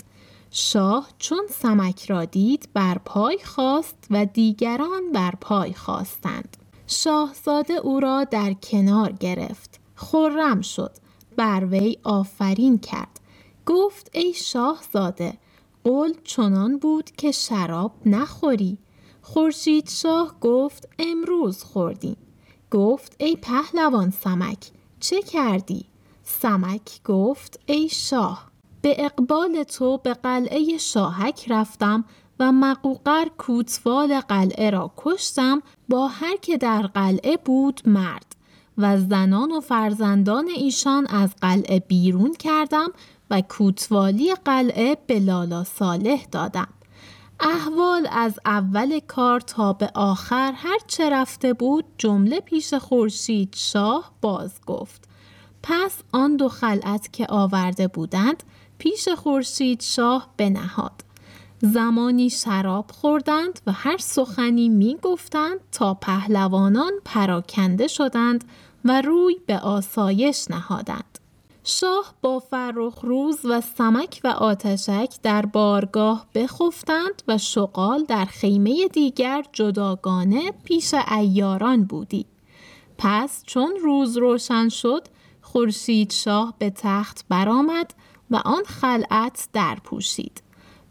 شاه 0.55 1.09
چون 1.19 1.47
سمک 1.51 2.05
را 2.11 2.25
دید 2.25 2.69
بر 2.75 2.99
پای 2.99 3.38
خواست 3.45 4.07
و 4.11 4.27
دیگران 4.27 5.12
بر 5.12 5.35
پای 5.41 5.73
خواستند 5.73 6.57
شاهزاده 6.87 7.75
او 7.75 8.01
را 8.01 8.25
در 8.25 8.53
کنار 8.53 9.12
گرفت. 9.12 9.81
خرم 9.95 10.61
شد. 10.61 10.93
بر 11.37 11.65
وی 11.71 11.97
آفرین 12.05 12.79
کرد. 12.79 13.21
گفت 13.67 14.11
ای 14.12 14.33
شاهزاده 14.35 15.38
قول 15.85 16.15
چنان 16.25 16.79
بود 16.79 17.11
که 17.11 17.33
شراب 17.33 17.93
نخوری. 18.07 18.79
خورشید 19.23 19.88
شاه 19.88 20.41
گفت 20.41 20.88
امروز 20.99 21.65
خوردیم. 21.65 22.17
گفت 22.71 23.17
ای 23.19 23.37
پهلوان 23.37 24.11
سمک 24.11 24.71
چه 25.01 25.23
کردی؟ 25.23 25.85
سمک 26.25 27.03
گفت 27.05 27.61
ای 27.67 27.88
شاه 27.88 28.52
به 28.83 28.97
اقبال 28.99 29.62
تو 29.62 29.99
به 29.99 30.14
قلعه 30.14 30.79
شاهک 30.79 31.47
رفتم 31.49 32.05
و 32.40 32.53
مقوقر 32.53 33.29
کوتوال 33.38 34.21
قلعه 34.21 34.71
را 34.71 34.92
کشتم 34.97 35.62
با 35.88 36.09
هر 36.09 36.37
که 36.37 36.57
در 36.57 36.83
قلعه 36.83 37.37
بود 37.37 37.81
مرد 37.87 38.37
و 38.79 38.99
زنان 38.99 39.53
و 39.53 39.61
فرزندان 39.61 40.49
ایشان 40.57 41.07
از 41.07 41.31
قلعه 41.40 41.81
بیرون 41.81 42.35
کردم 42.35 42.88
و 43.31 43.40
کوتوالی 43.40 44.35
قلعه 44.45 44.97
به 45.07 45.18
لالا 45.18 45.64
صالح 45.64 46.27
دادم. 46.33 46.68
احوال 47.40 48.09
از 48.12 48.38
اول 48.45 49.01
کار 49.01 49.40
تا 49.40 49.73
به 49.73 49.90
آخر 49.95 50.53
هر 50.57 50.79
چه 50.87 51.11
رفته 51.11 51.53
بود 51.53 51.85
جمله 51.99 52.40
پیش 52.40 52.75
خورشید 52.75 53.55
شاه 53.57 54.12
باز 54.21 54.61
گفت. 54.66 55.09
پس 55.62 55.92
آن 56.12 56.37
دو 56.37 56.49
خلعت 56.49 57.12
که 57.12 57.27
آورده 57.29 57.88
بودند 57.88 58.42
پیش 58.83 59.09
خورشید 59.09 59.83
شاه 59.83 60.29
بنهاد. 60.37 61.05
زمانی 61.59 62.31
شراب 62.31 62.90
خوردند 62.90 63.61
و 63.66 63.73
هر 63.73 63.97
سخنی 63.99 64.68
می 64.68 64.97
گفتند 65.03 65.61
تا 65.73 65.95
پهلوانان 65.95 66.92
پراکنده 67.05 67.87
شدند 67.87 68.45
و 68.85 69.01
روی 69.01 69.37
به 69.47 69.59
آسایش 69.59 70.51
نهادند. 70.51 71.18
شاه 71.64 72.14
با 72.23 72.38
فرخ 72.38 72.99
روز 73.03 73.38
و 73.45 73.61
سمک 73.61 74.21
و 74.25 74.29
آتشک 74.29 75.14
در 75.23 75.47
بارگاه 75.47 76.27
بخفتند 76.35 77.23
و 77.29 77.38
شغال 77.38 78.05
در 78.05 78.25
خیمه 78.25 78.88
دیگر 78.88 79.45
جداگانه 79.53 80.53
پیش 80.64 80.95
ایاران 80.95 81.85
بودی. 81.85 82.27
پس 82.99 83.42
چون 83.47 83.73
روز 83.83 84.16
روشن 84.16 84.68
شد 84.68 85.09
خورشید 85.40 86.12
شاه 86.12 86.55
به 86.59 86.71
تخت 86.71 87.25
برآمد 87.29 87.95
و 88.33 88.37
آن 88.37 88.62
خلعت 88.64 89.49
در 89.53 89.75
پوشید 89.85 90.42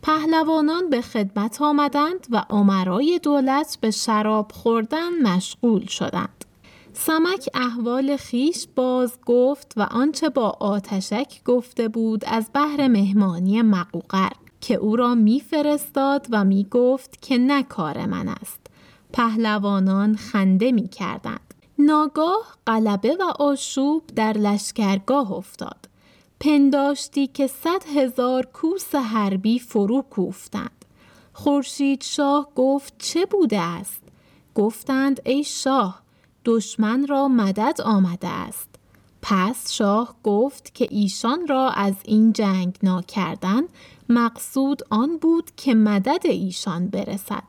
پهلوانان 0.01 0.89
به 0.89 1.01
خدمت 1.01 1.61
آمدند 1.61 2.27
و 2.29 2.45
عمرای 2.49 3.19
دولت 3.23 3.77
به 3.81 3.91
شراب 3.91 4.51
خوردن 4.51 5.21
مشغول 5.23 5.85
شدند. 5.85 6.45
سمک 6.93 7.49
احوال 7.53 8.17
خیش 8.17 8.67
باز 8.75 9.17
گفت 9.25 9.73
و 9.77 9.81
آنچه 9.81 10.29
با 10.29 10.49
آتشک 10.59 11.43
گفته 11.45 11.87
بود 11.87 12.25
از 12.25 12.49
بحر 12.53 12.87
مهمانی 12.87 13.61
مقوقر 13.61 14.31
که 14.61 14.75
او 14.75 14.95
را 14.95 15.15
میفرستاد 15.15 16.27
و 16.29 16.43
می 16.43 16.67
گفت 16.71 17.21
که 17.21 17.37
نه 17.37 17.63
کار 17.63 18.05
من 18.05 18.27
است. 18.27 18.67
پهلوانان 19.13 20.15
خنده 20.15 20.71
می 20.71 20.87
کردند 20.87 21.53
ناگاه 21.79 22.57
قلبه 22.65 23.17
و 23.19 23.23
آشوب 23.39 24.03
در 24.15 24.33
لشکرگاه 24.33 25.31
افتاد. 25.31 25.90
پنداشتی 26.41 27.27
که 27.27 27.47
صد 27.47 27.83
هزار 27.95 28.45
کوس 28.45 28.95
حربی 28.95 29.59
فرو 29.59 30.01
کوفتند. 30.01 30.85
خورشید 31.33 32.03
شاه 32.03 32.47
گفت 32.55 32.93
چه 32.97 33.25
بوده 33.25 33.59
است؟ 33.59 34.01
گفتند 34.55 35.21
ای 35.25 35.43
شاه 35.43 36.01
دشمن 36.45 37.07
را 37.07 37.27
مدد 37.27 37.81
آمده 37.81 38.27
است. 38.27 38.69
پس 39.21 39.71
شاه 39.71 40.15
گفت 40.23 40.75
که 40.75 40.87
ایشان 40.91 41.47
را 41.47 41.69
از 41.69 41.95
این 42.05 42.33
جنگ 42.33 42.75
ناکردن 42.83 43.61
مقصود 44.09 44.81
آن 44.89 45.17
بود 45.17 45.51
که 45.57 45.73
مدد 45.73 46.21
ایشان 46.23 46.87
برسد. 46.87 47.43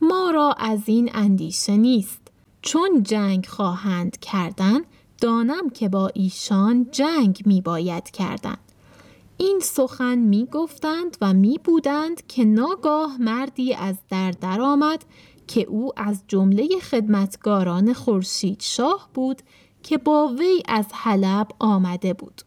ما 0.00 0.30
را 0.30 0.52
از 0.52 0.80
این 0.86 1.10
اندیشه 1.14 1.76
نیست. 1.76 2.20
چون 2.62 3.02
جنگ 3.02 3.46
خواهند 3.46 4.20
کردن 4.20 4.80
دانم 5.20 5.70
که 5.70 5.88
با 5.88 6.10
ایشان 6.14 6.86
جنگ 6.90 7.42
می 7.46 7.60
باید 7.60 8.10
کردن. 8.10 8.56
این 9.36 9.60
سخن 9.62 10.18
می 10.18 10.46
گفتند 10.46 11.16
و 11.20 11.34
می 11.34 11.60
بودند 11.64 12.26
که 12.26 12.44
ناگاه 12.44 13.16
مردی 13.20 13.74
از 13.74 13.96
در 14.10 14.30
درآمد 14.30 15.04
که 15.46 15.60
او 15.60 15.92
از 15.96 16.22
جمله 16.28 16.68
خدمتگاران 16.90 17.92
خورشید 17.92 18.60
شاه 18.60 19.08
بود 19.14 19.42
که 19.82 19.98
با 19.98 20.28
وی 20.38 20.62
از 20.68 20.86
حلب 20.92 21.48
آمده 21.58 22.14
بود. 22.14 22.42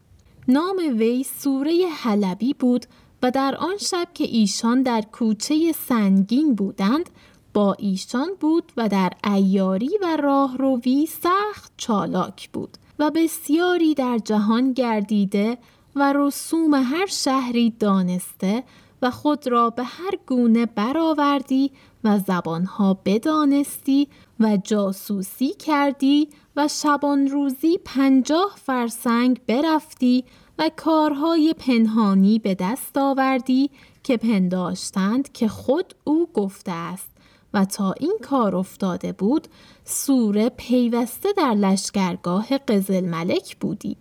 نام 0.48 0.76
وی 0.98 1.24
سوره 1.24 1.86
حلبی 1.96 2.54
بود 2.54 2.86
و 3.22 3.30
در 3.30 3.56
آن 3.56 3.76
شب 3.76 4.08
که 4.14 4.24
ایشان 4.24 4.82
در 4.82 5.02
کوچه 5.12 5.72
سنگین 5.88 6.54
بودند 6.54 7.10
با 7.54 7.76
ایشان 7.78 8.28
بود 8.40 8.72
و 8.76 8.88
در 8.88 9.12
ایاری 9.24 9.90
و 10.02 10.16
راهروی 10.16 11.06
سخت 11.06 11.72
چالاک 11.76 12.50
بود 12.50 12.78
و 12.98 13.10
بسیاری 13.10 13.94
در 13.94 14.18
جهان 14.18 14.72
گردیده 14.72 15.58
و 15.96 16.12
رسوم 16.16 16.74
هر 16.74 17.06
شهری 17.06 17.70
دانسته 17.70 18.64
و 19.02 19.10
خود 19.10 19.46
را 19.46 19.70
به 19.70 19.84
هر 19.84 20.18
گونه 20.26 20.66
برآوردی 20.66 21.70
و 22.04 22.18
زبانها 22.18 22.98
بدانستی 23.04 24.08
و 24.40 24.56
جاسوسی 24.56 25.54
کردی 25.54 26.28
و 26.56 26.68
شبان 26.68 27.28
روزی 27.28 27.78
پنجاه 27.84 28.52
فرسنگ 28.56 29.40
برفتی 29.46 30.24
و 30.58 30.70
کارهای 30.76 31.54
پنهانی 31.58 32.38
به 32.38 32.54
دست 32.54 32.98
آوردی 32.98 33.70
که 34.02 34.16
پنداشتند 34.16 35.32
که 35.32 35.48
خود 35.48 35.94
او 36.04 36.28
گفته 36.34 36.72
است. 36.72 37.11
و 37.54 37.64
تا 37.64 37.92
این 37.92 38.18
کار 38.22 38.56
افتاده 38.56 39.12
بود 39.12 39.48
سوره 39.84 40.48
پیوسته 40.48 41.28
در 41.36 41.54
لشکرگاه 41.54 42.58
قزل 42.58 43.04
ملک 43.04 43.56
بودی. 43.56 43.96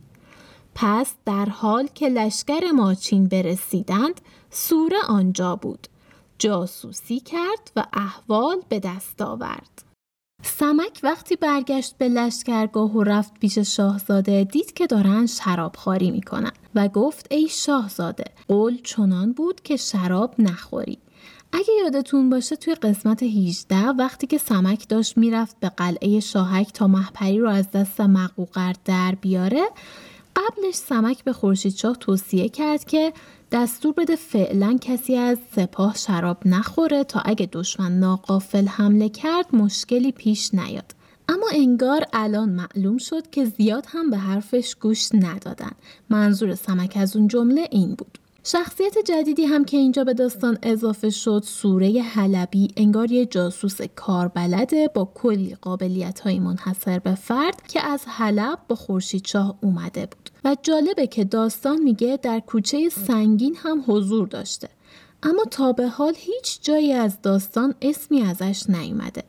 پس 0.76 1.14
در 1.26 1.46
حال 1.46 1.88
که 1.88 2.10
لشکر 2.10 2.72
ماچین 2.72 3.28
برسیدند 3.28 4.22
سوره 4.50 4.98
آنجا 5.08 5.56
بود. 5.56 5.88
جاسوسی 6.40 7.20
کرد 7.20 7.72
و 7.76 7.86
احوال 7.94 8.58
به 8.70 8.80
دست 8.80 9.22
آورد. 9.22 9.84
سمک 10.44 11.00
وقتی 11.04 11.36
برگشت 11.36 11.98
به 11.98 12.10
لشکرگاه 12.10 12.92
و 12.92 13.04
رفت 13.04 13.40
پیش 13.40 13.58
شاهزاده 13.58 14.44
دید 14.44 14.74
که 14.74 14.88
دارن 14.88 15.26
شرابخواری 15.26 16.12
می‌کنن 16.12 16.52
و 16.76 16.88
گفت 16.88 17.28
ای 17.32 17.48
شاهزاده 17.48 18.24
قول 18.48 18.82
چنان 18.84 19.34
بود 19.34 19.62
که 19.62 19.78
شراب 19.78 20.36
نخوری. 20.40 20.98
اگه 21.54 21.74
یادتون 21.84 22.30
باشه 22.30 22.56
توی 22.56 22.76
قسمت 22.76 23.24
18 23.24 23.78
وقتی 23.78 24.28
که 24.28 24.38
سمک 24.38 24.88
داشت 24.90 25.18
می‌رفت 25.18 25.60
به 25.60 25.70
قلعه 25.70 26.20
شاهک 26.20 26.74
تا 26.74 26.88
محپری 26.88 27.40
رو 27.40 27.50
از 27.50 27.72
دست 27.72 28.02
مقوقر 28.02 28.74
در 28.86 29.16
بیاره 29.22 29.64
قبلش 30.36 30.76
سمک 30.76 31.24
به 31.24 31.34
خورشیدشاه 31.34 31.96
توصیه 31.96 32.50
کرد 32.50 32.84
که 32.84 33.14
دستور 33.52 33.94
بده 33.94 34.16
فعلا 34.16 34.78
کسی 34.82 35.16
از 35.16 35.38
سپاه 35.56 35.96
شراب 35.96 36.38
نخوره 36.46 37.04
تا 37.04 37.20
اگه 37.26 37.50
دشمن 37.52 38.00
ناقافل 38.00 38.68
حمله 38.68 39.10
کرد 39.10 39.56
مشکلی 39.56 40.12
پیش 40.12 40.54
نیاد. 40.54 40.96
اما 41.30 41.48
انگار 41.54 42.06
الان 42.14 42.50
معلوم 42.50 42.98
شد 42.98 43.30
که 43.30 43.46
زیاد 43.46 43.86
هم 43.88 44.10
به 44.10 44.18
حرفش 44.18 44.76
گوش 44.76 45.10
ندادن. 45.14 45.72
منظور 46.10 46.56
سمک 46.56 46.94
از 46.96 47.16
اون 47.16 47.28
جمله 47.28 47.68
این 47.72 47.96
بود. 47.96 48.18
شخصیت 48.44 48.98
جدیدی 49.06 49.46
هم 49.46 49.66
که 49.66 49.78
اینجا 49.78 50.04
به 50.04 50.14
داستان 50.14 50.58
اضافه 50.64 51.10
شد 51.10 51.44
سوره 51.46 52.02
حلبی 52.02 52.68
انگار 52.78 53.12
یه 53.12 53.26
جاسوس 53.26 53.82
کاربلده 53.96 54.88
با 54.88 55.12
کلی 55.16 55.58
قابلیت 55.62 56.20
های 56.20 56.40
منحصر 56.40 57.00
به 57.00 57.16
فرد 57.16 57.68
که 57.68 57.86
از 57.86 58.04
حلب 58.08 58.60
با 58.68 58.76
خورشید 58.76 59.26
شاه 59.26 59.58
اومده 59.62 60.06
بود. 60.06 60.30
و 60.44 60.58
جالبه 60.64 61.08
که 61.08 61.24
داستان 61.24 61.82
میگه 61.82 62.20
در 62.22 62.40
کوچه 62.40 62.90
سنگین 62.90 63.56
هم 63.56 63.84
حضور 63.88 64.28
داشته. 64.28 64.70
اما 65.24 65.44
تا 65.52 65.72
به 65.72 65.88
حال 65.88 66.14
هیچ 66.18 66.62
جایی 66.62 66.94
از 66.94 67.22
داستان 67.22 67.76
اسمی 67.82 68.22
ازش 68.22 68.64
نیومده. 68.70 69.24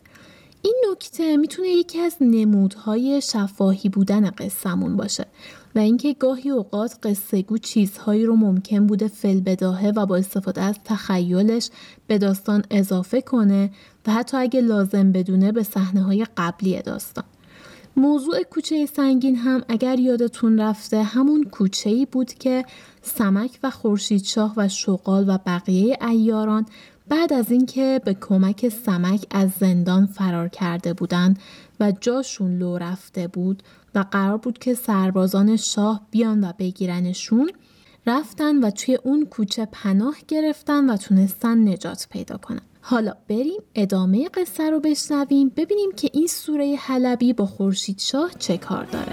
این 0.63 0.75
نکته 0.91 1.37
می‌تونه 1.37 1.69
یکی 1.69 2.01
از 2.01 2.17
نمودهای 2.21 3.21
شفاهی 3.21 3.89
بودن 3.89 4.31
قصهمون 4.31 4.97
باشه 4.97 5.27
و 5.75 5.79
اینکه 5.79 6.15
گاهی 6.15 6.51
اوقات 6.51 6.99
قصه 7.03 7.43
گو 7.43 7.59
چیزهایی 7.59 8.25
رو 8.25 8.37
ممکن 8.37 8.87
بوده 8.87 9.09
فل 9.09 9.41
بداهه 9.41 9.93
و 9.97 10.07
با 10.07 10.17
استفاده 10.17 10.63
از 10.63 10.77
تخیلش 10.85 11.71
به 12.07 12.19
داستان 12.19 12.65
اضافه 12.71 13.21
کنه 13.21 13.71
و 14.07 14.13
حتی 14.13 14.37
اگه 14.37 14.61
لازم 14.61 15.13
بدونه 15.13 15.53
به 15.53 15.63
صحنه 15.63 16.03
های 16.03 16.27
قبلی 16.37 16.83
داستان. 16.83 17.25
موضوع 17.97 18.43
کوچه 18.43 18.87
سنگین 18.87 19.37
هم 19.37 19.63
اگر 19.69 19.99
یادتون 19.99 20.61
رفته 20.61 21.03
همون 21.03 21.45
کوچه 21.45 21.91
ای 21.91 22.07
بود 22.07 22.35
که 22.35 22.65
سمک 23.03 23.59
و 23.63 23.71
خورشیدشاه 23.71 24.55
و 24.57 24.69
شغال 24.69 25.25
و 25.29 25.39
بقیه 25.47 25.99
ایاران 26.09 26.67
بعد 27.09 27.33
از 27.33 27.51
اینکه 27.51 28.01
به 28.05 28.15
کمک 28.15 28.69
سمک 28.69 29.27
از 29.31 29.51
زندان 29.61 30.07
فرار 30.07 30.49
کرده 30.49 30.93
بودند 30.93 31.39
و 31.81 31.93
جاشون 32.01 32.59
لو 32.59 32.79
رفته 32.79 33.29
بود 33.29 33.63
و 33.95 34.05
قرار 34.11 34.39
بود 34.39 34.59
که 34.59 34.75
سربازان 34.75 35.57
شاه 35.57 36.07
بیان 36.11 36.45
و 36.45 36.53
بگیرنشون 36.59 37.51
رفتن 38.07 38.65
و 38.65 38.71
توی 38.71 38.99
اون 39.03 39.27
کوچه 39.27 39.69
پناه 39.73 40.15
گرفتن 40.29 40.91
و 40.91 40.97
تونستن 40.97 41.69
نجات 41.69 42.07
پیدا 42.11 42.37
کنن. 42.37 42.61
حالا 42.81 43.15
بریم 43.29 43.61
ادامه 43.75 44.29
قصه 44.29 44.71
رو 44.71 44.81
بشنویم 44.81 45.53
ببینیم 45.57 45.93
که 45.97 46.11
این 46.13 46.27
سوره 46.27 46.77
حلبی 46.81 47.33
با 47.33 47.47
خورشید 47.47 47.99
شاه 47.99 48.31
چه 48.39 48.57
کار 48.59 48.85
داره. 48.85 49.13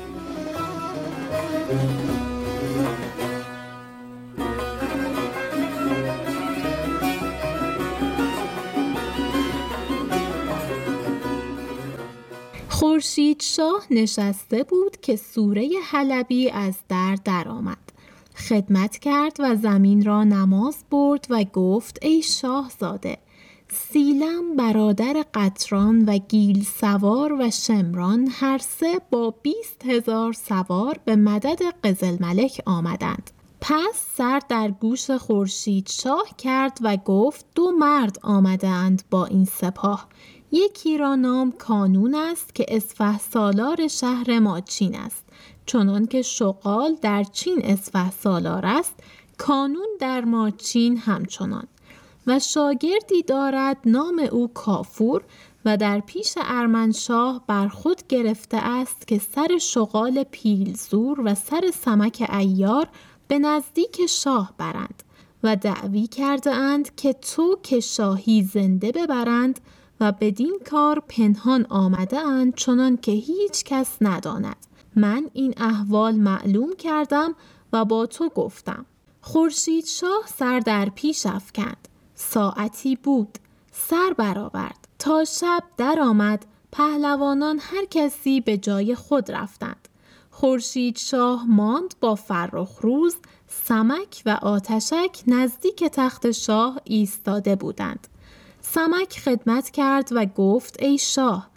خورشید 12.80 13.42
شاه 13.42 13.86
نشسته 13.92 14.64
بود 14.64 14.98
که 15.02 15.16
سوره 15.16 15.70
حلبی 15.84 16.50
از 16.50 16.76
در 16.90 17.18
درآمد. 17.26 17.92
خدمت 18.36 18.98
کرد 18.98 19.38
و 19.40 19.56
زمین 19.56 20.06
را 20.06 20.24
نماز 20.24 20.84
برد 20.92 21.28
و 21.30 21.44
گفت 21.44 22.00
ای 22.02 22.22
شاهزاده 22.22 23.18
سیلم 23.70 24.56
برادر 24.56 25.26
قطران 25.34 26.06
و 26.06 26.18
گیل 26.18 26.64
سوار 26.64 27.34
و 27.34 27.52
شمران 27.52 28.28
هر 28.32 28.58
سه 28.58 29.02
با 29.12 29.34
بیست 29.42 29.86
هزار 29.86 30.34
سوار 30.34 31.00
به 31.06 31.16
مدد 31.16 31.62
قزل 31.84 32.18
ملک 32.20 32.62
آمدند. 32.66 33.32
پس 33.62 34.06
سر 34.16 34.42
در 34.50 34.72
گوش 34.72 35.12
خورشید 35.12 35.90
شاه 35.90 36.28
کرد 36.38 36.78
و 36.82 36.98
گفت 36.98 37.46
دو 37.56 37.72
مرد 37.72 38.20
آمده 38.24 38.68
اند 38.68 39.04
با 39.12 39.26
این 39.26 39.46
سپاه 39.46 40.08
یکی 40.52 40.98
را 40.98 41.16
نام 41.16 41.52
کانون 41.52 42.16
است 42.16 42.56
که 42.56 42.66
اسفه 42.68 43.18
سالار 43.18 43.88
شهر 43.88 44.40
ما 44.40 44.62
چین 44.62 44.96
است. 44.96 45.26
چنان 45.66 46.06
که 46.06 46.22
شغال 46.22 46.96
در 47.02 47.24
چین 47.24 47.62
اسفه 47.64 48.12
سالار 48.12 48.66
است 48.66 48.94
کانون 49.38 49.88
در 50.00 50.26
ما 50.26 50.50
چین 50.50 50.98
همچنان. 50.98 51.68
و 52.28 52.40
شاگردی 52.40 53.24
دارد 53.28 53.78
نام 53.86 54.20
او 54.32 54.48
کافور 54.54 55.24
و 55.66 55.78
در 55.78 56.00
پیش 56.00 56.34
ارمنشاه 56.38 57.44
بر 57.48 57.68
خود 57.68 58.08
گرفته 58.08 58.58
است 58.58 59.08
که 59.08 59.22
سر 59.36 59.58
شغال 59.58 60.24
پیلزور 60.24 61.22
و 61.22 61.36
سر 61.36 61.72
سمک 61.86 62.30
ایار 62.34 62.88
به 63.28 63.40
نزدیک 63.40 64.06
شاه 64.06 64.54
برند 64.58 65.04
و 65.44 65.56
دعوی 65.56 66.08
کرده 66.08 66.52
اند 66.52 66.96
که 66.96 67.14
تو 67.14 67.58
که 67.64 67.80
شاهی 67.80 68.44
زنده 68.44 68.92
ببرند 68.92 69.60
و 70.00 70.12
بدین 70.12 70.60
کار 70.70 71.04
پنهان 71.08 71.66
آمده 71.70 72.20
اند 72.20 72.56
چنان 72.56 72.98
که 72.98 73.12
هیچ 73.12 73.64
کس 73.64 73.98
نداند. 74.02 74.56
من 74.96 75.30
این 75.34 75.54
احوال 75.58 76.16
معلوم 76.16 76.76
کردم 76.76 77.36
و 77.74 77.86
با 77.86 78.06
تو 78.06 78.30
گفتم. 78.30 78.86
خورشید 79.22 79.86
شاه 79.86 80.24
سر 80.38 80.60
در 80.60 80.90
پیش 80.96 81.26
افکند. 81.26 81.88
ساعتی 82.16 82.96
بود. 82.96 83.38
سر 83.72 84.14
برآورد. 84.18 84.88
تا 85.00 85.24
شب 85.26 85.64
درآمد. 85.78 86.46
پهلوانان 86.72 87.60
هر 87.62 87.86
کسی 87.86 88.42
به 88.42 88.58
جای 88.58 88.96
خود 88.96 89.32
رفتند. 89.32 89.88
خورشید 90.32 90.98
شاه 90.98 91.46
ماند 91.48 91.96
با 92.00 92.16
فرخ 92.16 92.78
روز. 92.82 93.16
سمک 93.48 94.22
و 94.26 94.30
آتشک 94.42 95.24
نزدیک 95.28 95.84
تخت 95.84 96.32
شاه 96.32 96.82
ایستاده 96.84 97.56
بودند. 97.56 98.08
سمک 98.74 99.20
خدمت 99.20 99.70
کرد 99.70 100.10
و 100.12 100.26
گفت 100.26 100.84
ای 100.84 100.98
شاه 100.98 101.50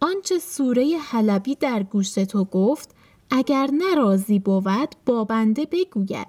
آنچه 0.00 0.38
سوره 0.38 0.98
حلبی 0.98 1.54
در 1.54 1.82
گوش 1.82 2.14
تو 2.14 2.44
گفت 2.44 2.94
اگر 3.30 3.70
نرازی 3.72 4.38
بود 4.38 4.94
با 5.06 5.24
بنده 5.24 5.64
بگوید. 5.64 6.26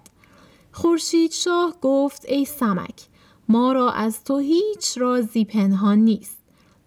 خورشید 0.72 1.32
شاه 1.32 1.74
گفت 1.82 2.26
ای 2.26 2.46
سمک 2.46 3.08
ما 3.50 3.72
را 3.72 3.92
از 3.92 4.24
تو 4.24 4.38
هیچ 4.38 4.98
رازی 4.98 5.46
پنهان 5.46 6.00
نیست 6.00 6.38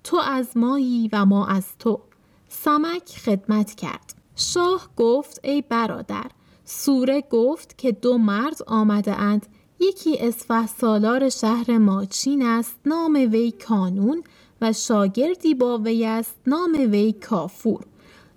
تو 0.05 0.17
از 0.17 0.57
مایی 0.57 1.09
و 1.13 1.25
ما 1.25 1.47
از 1.47 1.67
تو. 1.79 2.01
سمک 2.49 3.19
خدمت 3.25 3.75
کرد. 3.75 4.15
شاه 4.37 4.89
گفت 4.97 5.41
ای 5.43 5.63
برادر 5.63 6.31
سوره 6.65 7.25
گفت 7.31 7.79
که 7.79 7.93
دو 7.93 8.19
مرد 8.19 8.63
آمده 8.67 9.17
اند 9.17 9.47
یکی 9.81 10.19
اسفه 10.19 10.67
سالار 10.67 11.29
شهر 11.29 11.79
ماچین 11.79 12.47
است 12.47 12.77
نام 12.87 13.15
وی 13.15 13.51
کانون 13.51 14.23
و 14.61 14.73
شاگردی 14.73 15.55
با 15.55 15.79
وی 15.79 16.05
است 16.05 16.37
نام 16.47 16.73
وی 16.73 17.13
کافور 17.13 17.85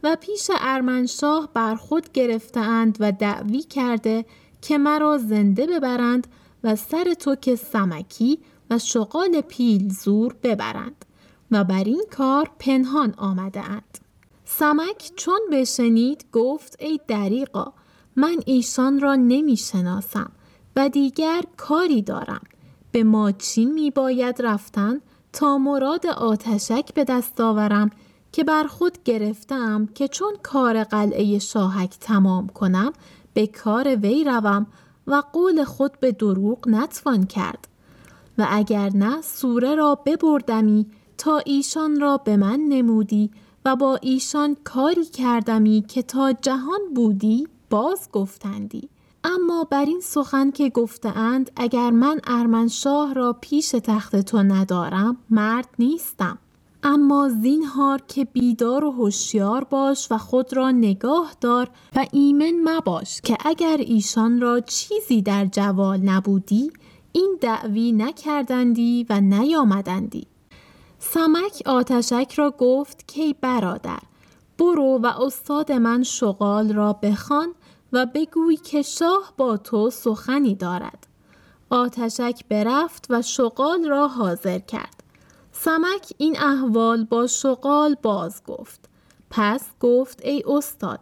و 0.04 0.18
پیش 0.22 0.52
ارمنشاه 0.60 1.50
بر 1.54 1.76
خود 1.76 2.12
گرفتهاند 2.12 2.98
و 3.00 3.12
دعوی 3.12 3.62
کرده 3.62 4.26
که 4.62 4.78
مرا 4.78 5.18
زنده 5.18 5.68
ببرند 5.68 6.28
و 6.64 6.76
سر 6.76 7.14
تو 7.14 7.36
که 7.36 7.56
سمکی 7.56 8.40
و 8.70 8.80
شغال 8.80 9.42
پیل 9.42 9.90
زور 9.90 10.36
ببرند 10.44 11.06
و 11.52 11.64
بر 11.64 11.84
این 11.84 12.04
کار 12.12 12.52
پنهان 12.60 13.14
آمده 13.18 13.62
اند. 13.62 13.98
سمک 14.46 15.12
چون 15.16 15.40
بشنید 15.52 16.26
گفت 16.32 16.76
ای 16.80 17.00
دریقا 17.08 17.74
من 18.16 18.36
ایشان 18.46 19.00
را 19.00 19.16
نمی 19.16 19.58
شناسم 19.58 20.32
و 20.76 20.90
دیگر 20.90 21.44
کاری 21.58 22.02
دارم. 22.02 22.42
به 22.92 23.04
ماچین 23.04 23.74
می 23.74 23.92
باید 23.92 24.42
رفتن 24.42 25.00
تا 25.34 25.58
مراد 25.58 26.08
آتشک 26.08 26.94
به 26.94 27.04
دست 27.04 27.42
آورم 27.42 27.90
که 28.32 28.44
بر 28.44 28.64
خود 28.64 28.98
گرفتم 29.06 29.90
که 29.96 30.08
چون 30.08 30.34
کار 30.44 30.84
قلعه 30.84 31.40
شاهک 31.40 31.98
تمام 32.00 32.48
کنم 32.48 32.94
به 33.34 33.48
کار 33.48 33.96
وی 33.96 34.24
روم 34.24 34.68
و 35.08 35.24
قول 35.34 35.64
خود 35.64 36.00
به 36.00 36.12
دروغ 36.12 36.68
نتوان 36.68 37.26
کرد. 37.26 37.68
و 38.38 38.48
اگر 38.50 38.90
نه 38.90 39.22
سوره 39.22 39.76
را 39.76 39.96
ببردمی 40.06 40.86
تا 41.18 41.38
ایشان 41.38 42.00
را 42.00 42.18
به 42.18 42.38
من 42.38 42.60
نمودی 42.60 43.32
و 43.66 43.76
با 43.76 44.00
ایشان 44.02 44.58
کاری 44.64 45.06
کردمی 45.06 45.86
که 45.88 46.02
تا 46.02 46.34
جهان 46.34 46.80
بودی 46.96 47.48
باز 47.70 48.10
گفتندی. 48.12 48.90
اما 49.24 49.64
بر 49.64 49.86
این 49.86 50.02
سخن 50.02 50.52
که 50.52 50.70
گفتهاند 50.70 51.52
اگر 51.56 51.92
من 51.92 52.20
ارمنشاه 52.28 53.14
را 53.14 53.38
پیش 53.42 53.70
تخت 53.70 54.16
تو 54.16 54.44
ندارم 54.44 55.18
مرد 55.30 55.70
نیستم. 55.80 56.38
اما 56.84 57.30
زینهار 57.30 58.02
که 58.08 58.26
بیدار 58.26 58.84
و 58.84 58.92
هوشیار 58.92 59.64
باش 59.64 60.08
و 60.12 60.18
خود 60.18 60.54
را 60.54 60.72
نگاه 60.72 61.34
دار 61.42 61.70
و 61.96 62.06
ایمن 62.12 62.54
مباش 62.64 63.22
که 63.22 63.38
اگر 63.46 63.78
ایشان 63.80 64.42
را 64.42 64.60
چیزی 64.60 65.22
در 65.22 65.46
جوال 65.46 66.00
نبودی 66.00 66.72
این 67.12 67.38
دعوی 67.42 67.92
نکردندی 67.92 69.06
و 69.10 69.22
نیامدندی. 69.22 70.28
سمک 71.00 71.62
آتشک 71.66 72.34
را 72.36 72.52
گفت 72.58 73.08
کی 73.08 73.36
برادر 73.42 74.00
برو 74.60 75.00
و 75.04 75.06
استاد 75.06 75.72
من 75.72 76.04
شغال 76.04 76.74
را 76.74 76.94
بخوان 76.94 77.54
و 77.94 78.06
بگوی 78.06 78.56
که 78.56 78.82
شاه 78.82 79.34
با 79.38 79.58
تو 79.58 79.90
سخنی 79.90 80.56
دارد. 80.56 81.08
آتشک 81.70 82.46
برفت 82.50 83.06
و 83.10 83.22
شغال 83.22 83.86
را 83.86 84.08
حاضر 84.08 84.60
کرد. 84.60 85.04
سمک 85.52 86.14
این 86.18 86.40
احوال 86.40 87.04
با 87.04 87.28
شغال 87.28 87.96
باز 88.02 88.44
گفت. 88.48 88.90
پس 89.30 89.62
گفت 89.80 90.26
ای 90.26 90.44
استاد 90.48 91.00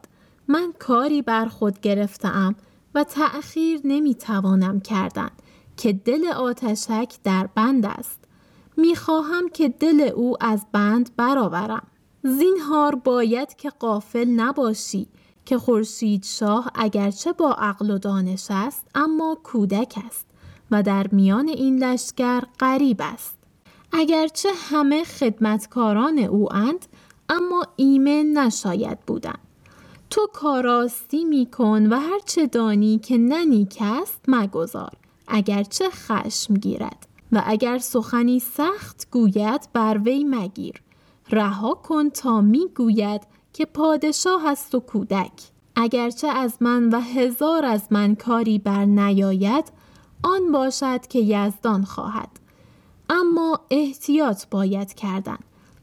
من 0.48 0.74
کاری 0.80 1.22
بر 1.22 1.46
خود 1.46 1.80
گرفتم 1.80 2.56
و 2.96 3.04
تأخیر 3.04 3.82
نمی 3.84 4.16
توانم 4.16 4.80
کردن 4.80 5.30
که 5.78 5.94
دل 5.94 6.28
آتشک 6.28 7.14
در 7.24 7.50
بند 7.56 7.86
است. 7.86 8.20
می 8.78 8.96
خواهم 8.96 9.50
که 9.50 9.70
دل 9.70 10.02
او 10.16 10.44
از 10.44 10.66
بند 10.72 11.10
برآورم. 11.18 11.88
زینهار 12.24 12.96
باید 12.96 13.56
که 13.56 13.70
قافل 13.70 14.26
نباشی 14.26 15.08
که 15.46 15.58
خورشید 15.58 16.24
شاه 16.24 16.72
اگرچه 16.76 17.34
با 17.34 17.54
عقل 17.54 17.90
و 17.90 17.98
دانش 17.98 18.48
است 18.50 18.88
اما 18.96 19.38
کودک 19.44 20.00
است 20.08 20.26
و 20.72 20.84
در 20.84 21.08
میان 21.12 21.48
این 21.48 21.84
لشکر 21.84 22.42
غریب 22.60 22.98
است. 23.00 23.38
اگرچه 23.94 24.50
همه 24.70 25.04
خدمتکاران 25.04 26.20
او 26.20 26.54
اند 26.54 26.86
اما 27.30 27.68
ایمن 27.76 28.26
نشاید 28.38 29.00
بودن. 29.00 29.38
تو 30.10 30.28
کاراستی 30.34 31.26
میکن 31.26 31.94
و 31.94 32.00
هرچه 32.00 32.48
دانی 32.48 32.98
که 33.00 33.18
ننیک 33.18 33.78
است 33.82 34.22
مگذار. 34.28 34.92
اگرچه 35.28 35.90
خشم 35.90 36.54
گیرد 36.54 37.08
و 37.32 37.44
اگر 37.46 37.78
سخنی 37.78 38.40
سخت 38.40 39.08
گوید 39.12 39.70
بر 39.74 39.98
وی 39.98 40.24
مگیر. 40.24 40.82
رها 41.30 41.74
کن 41.74 42.10
تا 42.10 42.42
می‌گوید 42.42 43.22
که 43.54 43.66
پادشاه 43.66 44.48
است 44.48 44.76
و 44.76 44.80
کودک. 44.80 45.32
اگرچه 45.76 46.28
از 46.28 46.58
من 46.62 46.90
و 46.90 47.00
هزار 47.00 47.66
از 47.66 47.82
من 47.90 48.16
کاری 48.16 48.60
بر 48.60 48.86
نیاید 48.86 49.66
آن 50.24 50.52
باشد 50.52 51.08
که 51.08 51.20
یزدان 51.20 51.84
خواهد. 51.84 52.30
اما 53.10 53.60
احتیاط 53.70 54.46
باید 54.52 54.94
کردن 54.94 55.38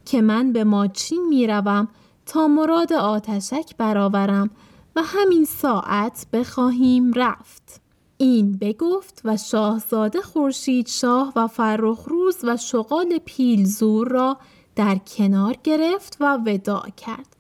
که 0.05 0.23
من 0.23 0.53
به 0.53 0.65
ماچین 0.65 1.29
می 1.29 1.47
روم 1.47 1.89
تا 2.27 2.49
مراد 2.49 2.93
آتشک 2.93 3.77
برآورم 3.79 4.51
و 4.97 5.03
همین 5.05 5.45
ساعت 5.45 6.27
بخواهیم 6.33 7.13
رفت. 7.13 7.81
این 8.19 8.57
بگفت 8.57 9.21
و 9.25 9.37
شاهزاده 9.37 10.21
خورشید 10.21 10.89
شاه 10.89 11.33
و 11.37 11.47
فرخ 11.47 12.05
روز 12.07 12.37
و 12.43 12.57
شغال 12.57 13.19
پیلزور 13.25 14.09
را 14.09 14.37
در 14.77 14.99
کنار 14.99 15.57
گرفت 15.65 16.17
و 16.21 16.39
وداع 16.47 16.91
کرد. 16.91 17.38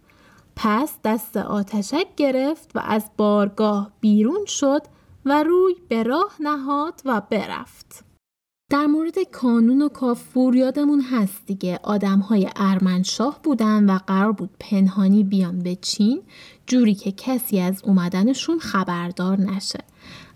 پس 0.61 0.99
دست 1.05 1.37
آتشک 1.37 2.07
گرفت 2.17 2.71
و 2.75 2.81
از 2.85 3.11
بارگاه 3.17 3.93
بیرون 4.01 4.45
شد 4.47 4.83
و 5.25 5.43
روی 5.43 5.75
به 5.89 6.03
راه 6.03 6.37
نهاد 6.41 7.03
و 7.05 7.23
برفت. 7.31 8.05
در 8.71 8.87
مورد 8.87 9.15
کانون 9.33 9.83
و 9.83 9.89
کافور 9.89 10.57
یادمون 10.57 11.01
هست 11.01 11.47
دیگه 11.47 11.81
آدم 11.83 12.19
های 12.19 12.49
ارمنشاه 12.57 13.41
بودن 13.43 13.91
و 13.91 13.99
قرار 14.07 14.33
بود 14.33 14.51
پنهانی 14.61 15.25
بیان 15.25 15.59
به 15.59 15.77
چین 15.77 16.23
جوری 16.67 16.95
که 16.95 17.13
کسی 17.13 17.61
از 17.61 17.85
اومدنشون 17.85 18.59
خبردار 18.59 19.41
نشه. 19.41 19.85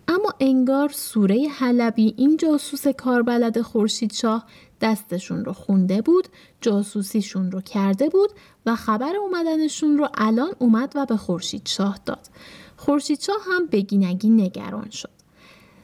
اما 0.09 0.35
انگار 0.41 0.89
سوره 0.89 1.49
حلبی 1.59 2.15
این 2.17 2.37
جاسوس 2.37 2.89
کاربلد 2.89 3.61
خورشید 3.61 4.13
شاه 4.13 4.47
دستشون 4.83 5.45
رو 5.45 5.53
خونده 5.53 6.03
بود 6.03 6.29
جاسوسیشون 6.61 7.53
رو 7.53 7.61
کرده 7.61 8.09
بود 8.09 8.31
و 8.67 8.77
خبر 8.77 9.17
اومدنشون 9.17 9.99
رو 9.99 10.09
الان 10.15 10.53
اومد 10.59 10.93
و 10.95 11.07
به 11.07 11.17
خورشید 11.17 11.67
شاه 11.67 12.01
داد. 12.07 12.29
خورشید 12.77 13.21
شاه 13.21 13.37
هم 13.47 13.67
بگینگی 13.67 14.31
نگران 14.31 14.91
شد. 14.91 15.11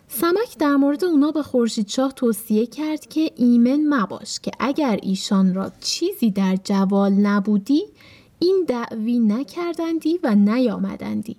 سمک 0.09 0.59
در 0.59 0.77
مورد 0.77 1.05
اونا 1.05 1.31
به 1.31 1.43
خورشید 1.43 1.89
شاه 1.89 2.13
توصیه 2.13 2.67
کرد 2.67 3.07
که 3.07 3.31
ایمن 3.37 3.95
مباش 3.95 4.41
که 4.41 4.51
اگر 4.59 4.99
ایشان 5.03 5.55
را 5.55 5.73
چیزی 5.81 6.31
در 6.31 6.57
جوال 6.65 7.13
نبودی 7.13 7.85
این 8.39 8.65
دعوی 8.69 9.19
نکردندی 9.19 10.19
و 10.23 10.35
نیامدندی. 10.35 11.37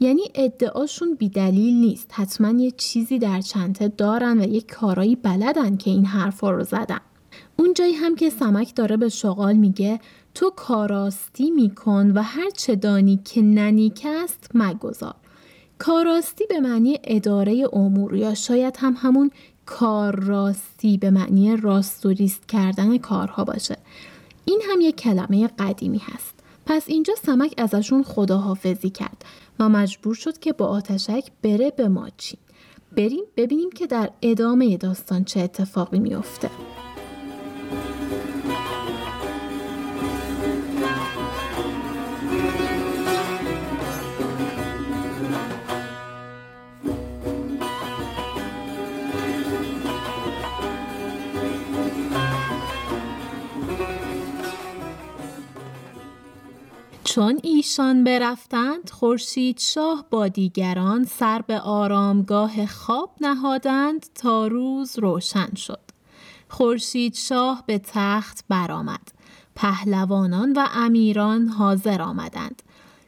یعنی 0.00 0.22
ادعاشون 0.34 1.14
بیدلیل 1.14 1.74
نیست. 1.74 2.10
حتما 2.12 2.60
یه 2.60 2.70
چیزی 2.70 3.18
در 3.18 3.40
چنته 3.40 3.88
دارن 3.88 4.40
و 4.40 4.48
یه 4.48 4.60
کارایی 4.60 5.16
بلدن 5.16 5.76
که 5.76 5.90
این 5.90 6.04
حرفا 6.04 6.50
رو 6.50 6.64
زدن. 6.64 7.00
اون 7.56 7.74
جایی 7.74 7.92
هم 7.92 8.16
که 8.16 8.30
سمک 8.30 8.74
داره 8.74 8.96
به 8.96 9.08
شغال 9.08 9.56
میگه 9.56 10.00
تو 10.34 10.50
کاراستی 10.56 11.50
میکن 11.50 12.10
و 12.14 12.22
هر 12.22 12.50
چه 12.50 12.76
دانی 12.76 13.20
که 13.24 13.42
ننیک 13.42 14.06
است 14.24 14.50
مگذار. 14.54 15.14
کاراستی 15.78 16.44
به 16.48 16.60
معنی 16.60 16.98
اداره 17.04 17.68
امور 17.72 18.16
یا 18.16 18.34
شاید 18.34 18.76
هم 18.78 18.94
همون 18.98 19.30
کار 19.66 20.20
راستی 20.20 20.98
به 20.98 21.10
معنی 21.10 21.56
راست 21.56 22.06
و 22.06 22.08
ریست 22.08 22.48
کردن 22.48 22.98
کارها 22.98 23.44
باشه. 23.44 23.76
این 24.44 24.62
هم 24.70 24.80
یک 24.80 24.96
کلمه 24.96 25.46
قدیمی 25.46 25.98
هست. 25.98 26.35
پس 26.66 26.84
اینجا 26.86 27.14
سمک 27.14 27.54
ازشون 27.56 28.02
خداحافظی 28.02 28.90
کرد 28.90 29.24
و 29.58 29.68
مجبور 29.68 30.14
شد 30.14 30.38
که 30.38 30.52
با 30.52 30.66
آتشک 30.66 31.24
بره 31.42 31.70
به 31.70 31.88
ماچین 31.88 32.38
بریم 32.96 33.24
ببینیم 33.36 33.70
که 33.70 33.86
در 33.86 34.10
ادامه 34.22 34.76
داستان 34.76 35.24
چه 35.24 35.40
اتفاقی 35.40 35.98
میافته. 35.98 36.50
چون 57.16 57.40
ایشان 57.42 58.04
برفتند 58.04 58.90
خورشید 58.90 59.58
شاه 59.58 60.04
با 60.10 60.28
دیگران 60.28 61.04
سر 61.04 61.42
به 61.46 61.60
آرامگاه 61.60 62.66
خواب 62.66 63.10
نهادند 63.20 64.06
تا 64.14 64.46
روز 64.46 64.98
روشن 64.98 65.54
شد. 65.54 65.80
خورشید 66.48 67.14
شاه 67.14 67.64
به 67.66 67.78
تخت 67.78 68.44
برآمد. 68.48 69.12
پهلوانان 69.54 70.52
و 70.52 70.66
امیران 70.74 71.48
حاضر 71.48 72.02
آمدند. 72.02 72.62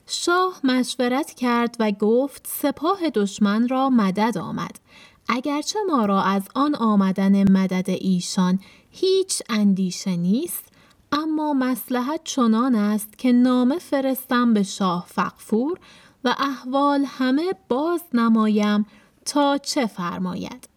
شاه 0.07 0.61
مشورت 0.65 1.35
کرد 1.35 1.77
و 1.81 1.91
گفت 1.93 2.47
سپاه 2.47 3.11
دشمن 3.15 3.69
را 3.69 3.91
مدد 3.91 4.39
آمد. 4.39 4.81
اگرچه 5.29 5.79
ما 5.89 6.07
را 6.07 6.23
از 6.23 6.43
آن 6.55 6.75
آمدن 6.75 7.53
مدد 7.53 7.91
ایشان 7.91 8.59
هیچ 8.91 9.43
اندیشه 9.49 10.17
نیست 10.17 10.68
اما 11.13 11.53
مسلحت 11.53 12.21
چنان 12.25 12.75
است 12.75 13.19
که 13.19 13.33
نامه 13.33 13.79
فرستم 13.79 14.55
به 14.55 14.63
شاه 14.63 15.07
فقفور 15.09 15.79
و 16.25 16.35
احوال 16.39 17.05
همه 17.05 17.53
باز 17.69 18.03
نمایم 18.15 18.87
تا 19.25 19.59
چه 19.59 19.87
فرماید. 19.87 20.69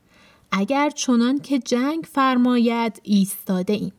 اگر 0.51 0.89
چنان 0.89 1.39
که 1.39 1.59
جنگ 1.59 2.07
فرماید 2.11 3.01
ایستاده 3.03 3.73
ایم. 3.73 3.93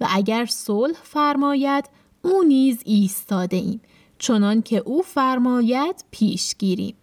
و 0.00 0.06
اگر 0.10 0.46
صلح 0.46 0.98
فرماید 1.02 1.84
او 2.22 2.42
نیز 2.42 2.78
ایستاده 2.84 3.56
ایم. 3.56 3.80
چنان 4.18 4.62
که 4.62 4.76
او 4.76 5.02
فرماید 5.02 6.04
پیش 6.10 6.54
گیریم 6.58 6.96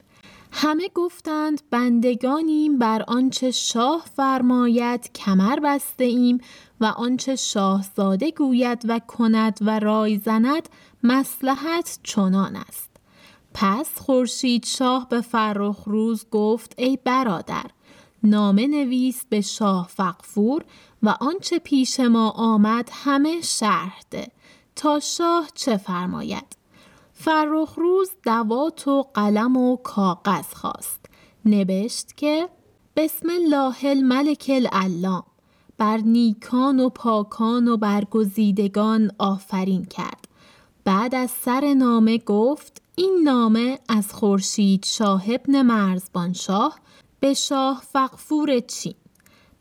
همه 0.58 0.90
گفتند 0.94 1.62
بندگانیم 1.72 2.78
بر 2.78 3.04
آنچه 3.08 3.52
شاه 3.52 4.06
فرماید 4.16 5.12
کمر 5.14 5.60
بسته 5.60 6.04
ایم 6.04 6.42
و 6.82 6.86
آنچه 6.86 7.36
شاهزاده 7.36 8.32
گوید 8.32 8.82
و 8.88 9.00
کند 9.00 9.58
و 9.62 9.80
رای 9.80 10.18
زند 10.18 10.70
مسلحت 11.04 12.00
چنان 12.04 12.56
است. 12.56 12.90
پس 13.54 14.00
خورشید 14.00 14.66
شاه 14.66 15.10
به 15.10 15.22
فرخ 15.22 15.84
روز 15.86 16.26
گفت 16.32 16.74
ای 16.78 16.98
برادر 17.04 17.66
نامه 18.24 18.68
نویس 18.68 19.26
به 19.30 19.42
شاه 19.42 19.88
فقفور 19.88 20.66
و 21.04 21.10
آنچه 21.20 21.60
پیش 21.60 22.00
ما 22.00 22.30
آمد 22.30 22.90
همه 22.94 23.42
شرح 23.42 24.00
ده. 24.12 24.28
تا 24.76 25.00
شاه 25.00 25.50
چه 25.54 25.78
فرماید؟ 25.78 26.65
فرخ 27.18 27.74
روز 27.78 28.10
دوات 28.26 28.88
و 28.88 29.04
قلم 29.14 29.58
و 29.58 29.78
کاغذ 29.78 30.54
خواست. 30.54 31.06
نوشت 31.46 32.18
که 32.18 32.50
بسم 32.96 33.30
الله 33.30 33.86
الملک 33.86 34.52
العلام. 34.54 35.24
بر 35.78 35.98
نیکان 35.98 36.80
و 36.80 36.90
پاکان 36.90 37.68
و 37.68 37.78
برگزیدگان 37.78 39.12
آفرین 39.20 39.86
کرد. 39.86 40.28
بعد 40.84 41.16
از 41.16 41.32
سر 41.32 41.74
نامه 41.74 42.18
گفت 42.18 42.82
این 42.96 43.22
نامه 43.24 43.80
از 43.90 44.14
خورشید 44.14 44.86
شاه 44.86 45.24
ابن 45.28 45.62
مرزبان 45.62 46.34
شاه 46.34 46.80
به 47.20 47.34
شاه 47.34 47.84
فقفور 47.92 48.60
چین. 48.60 48.96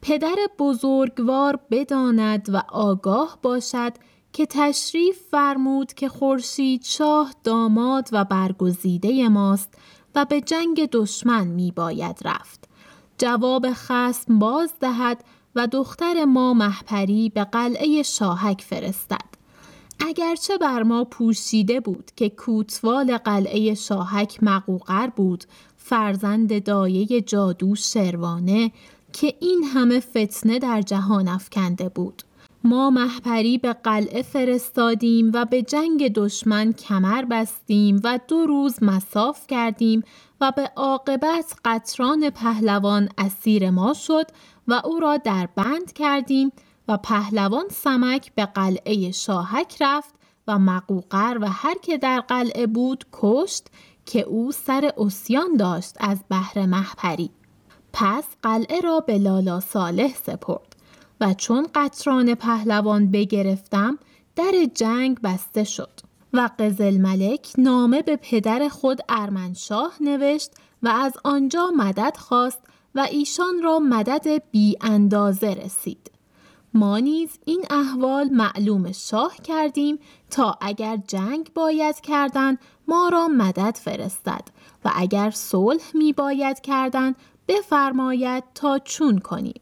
پدر 0.02 0.36
بزرگوار 0.58 1.58
بداند 1.70 2.48
و 2.52 2.62
آگاه 2.68 3.38
باشد 3.42 3.92
که 4.34 4.46
تشریف 4.50 5.18
فرمود 5.30 5.92
که 5.92 6.08
خورشید 6.08 6.84
شاه 6.84 7.34
داماد 7.44 8.08
و 8.12 8.24
برگزیده 8.24 9.28
ماست 9.28 9.74
و 10.14 10.24
به 10.24 10.40
جنگ 10.40 10.88
دشمن 10.92 11.46
می 11.46 11.70
باید 11.70 12.18
رفت. 12.24 12.64
جواب 13.18 13.66
خسم 13.72 14.38
باز 14.38 14.72
دهد 14.80 15.24
و 15.54 15.66
دختر 15.66 16.24
ما 16.24 16.54
محپری 16.54 17.28
به 17.28 17.44
قلعه 17.44 18.02
شاهک 18.02 18.60
فرستد. 18.60 19.28
اگرچه 20.08 20.58
بر 20.58 20.82
ما 20.82 21.04
پوشیده 21.04 21.80
بود 21.80 22.10
که 22.16 22.28
کوتوال 22.28 23.16
قلعه 23.16 23.74
شاهک 23.74 24.38
مقوقر 24.42 25.06
بود 25.06 25.44
فرزند 25.76 26.64
دایه 26.64 27.20
جادو 27.20 27.74
شروانه 27.74 28.72
که 29.12 29.34
این 29.40 29.64
همه 29.64 30.00
فتنه 30.00 30.58
در 30.58 30.82
جهان 30.82 31.28
افکنده 31.28 31.88
بود. 31.88 32.22
ما 32.66 32.90
محپری 32.90 33.58
به 33.58 33.72
قلعه 33.72 34.22
فرستادیم 34.22 35.30
و 35.34 35.44
به 35.44 35.62
جنگ 35.62 36.12
دشمن 36.12 36.72
کمر 36.72 37.24
بستیم 37.24 38.00
و 38.04 38.18
دو 38.28 38.46
روز 38.46 38.82
مساف 38.82 39.46
کردیم 39.46 40.02
و 40.40 40.52
به 40.56 40.70
عاقبت 40.76 41.54
قطران 41.64 42.30
پهلوان 42.30 43.08
اسیر 43.18 43.70
ما 43.70 43.94
شد 43.94 44.26
و 44.68 44.82
او 44.84 45.00
را 45.00 45.16
در 45.16 45.48
بند 45.56 45.92
کردیم 45.92 46.52
و 46.88 46.96
پهلوان 46.96 47.64
سمک 47.70 48.34
به 48.34 48.46
قلعه 48.46 49.10
شاهک 49.10 49.76
رفت 49.80 50.14
و 50.48 50.58
مقوقر 50.58 51.38
و 51.40 51.48
هر 51.48 51.74
که 51.82 51.98
در 51.98 52.20
قلعه 52.20 52.66
بود 52.66 53.04
کشت 53.12 53.66
که 54.06 54.20
او 54.20 54.52
سر 54.52 54.92
اسیان 54.98 55.56
داشت 55.56 55.96
از 56.00 56.18
بحر 56.30 56.66
محپری 56.66 57.30
پس 57.92 58.24
قلعه 58.42 58.80
را 58.80 59.00
به 59.00 59.18
لالا 59.18 59.60
صالح 59.60 60.14
سپرد. 60.14 60.73
و 61.20 61.34
چون 61.34 61.66
قطران 61.74 62.34
پهلوان 62.34 63.10
بگرفتم 63.10 63.98
در 64.36 64.52
جنگ 64.74 65.20
بسته 65.20 65.64
شد 65.64 66.00
و 66.32 66.50
قزل 66.58 66.96
ملک 66.96 67.52
نامه 67.58 68.02
به 68.02 68.16
پدر 68.16 68.68
خود 68.68 69.00
ارمنشاه 69.08 69.92
نوشت 70.00 70.50
و 70.82 70.88
از 70.88 71.12
آنجا 71.24 71.70
مدد 71.76 72.16
خواست 72.16 72.60
و 72.94 73.08
ایشان 73.10 73.62
را 73.62 73.78
مدد 73.78 74.42
بی 74.50 74.76
اندازه 74.80 75.54
رسید. 75.64 76.10
ما 76.74 76.98
نیز 76.98 77.30
این 77.44 77.64
احوال 77.70 78.28
معلوم 78.28 78.92
شاه 78.92 79.36
کردیم 79.36 79.98
تا 80.30 80.58
اگر 80.60 80.96
جنگ 81.08 81.50
باید 81.54 82.00
کردن 82.00 82.56
ما 82.88 83.08
را 83.08 83.28
مدد 83.28 83.76
فرستد 83.76 84.48
و 84.84 84.90
اگر 84.94 85.30
صلح 85.30 85.84
می 85.94 86.12
باید 86.12 86.60
کردن 86.60 87.14
بفرماید 87.48 88.44
تا 88.54 88.78
چون 88.78 89.18
کنیم. 89.18 89.60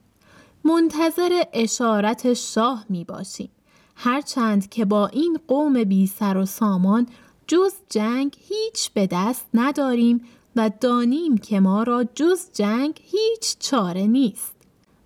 منتظر 0.64 1.42
اشارت 1.52 2.34
شاه 2.34 2.84
می 2.88 3.04
باشیم. 3.04 3.50
هرچند 3.96 4.68
که 4.68 4.84
با 4.84 5.06
این 5.06 5.38
قوم 5.48 5.84
بی 5.84 6.06
سر 6.06 6.36
و 6.36 6.46
سامان 6.46 7.06
جز 7.46 7.72
جنگ 7.88 8.36
هیچ 8.38 8.90
به 8.90 9.08
دست 9.12 9.46
نداریم 9.54 10.24
و 10.56 10.70
دانیم 10.80 11.38
که 11.38 11.60
ما 11.60 11.82
را 11.82 12.04
جز 12.14 12.52
جنگ 12.52 13.00
هیچ 13.02 13.58
چاره 13.58 14.06
نیست. 14.06 14.52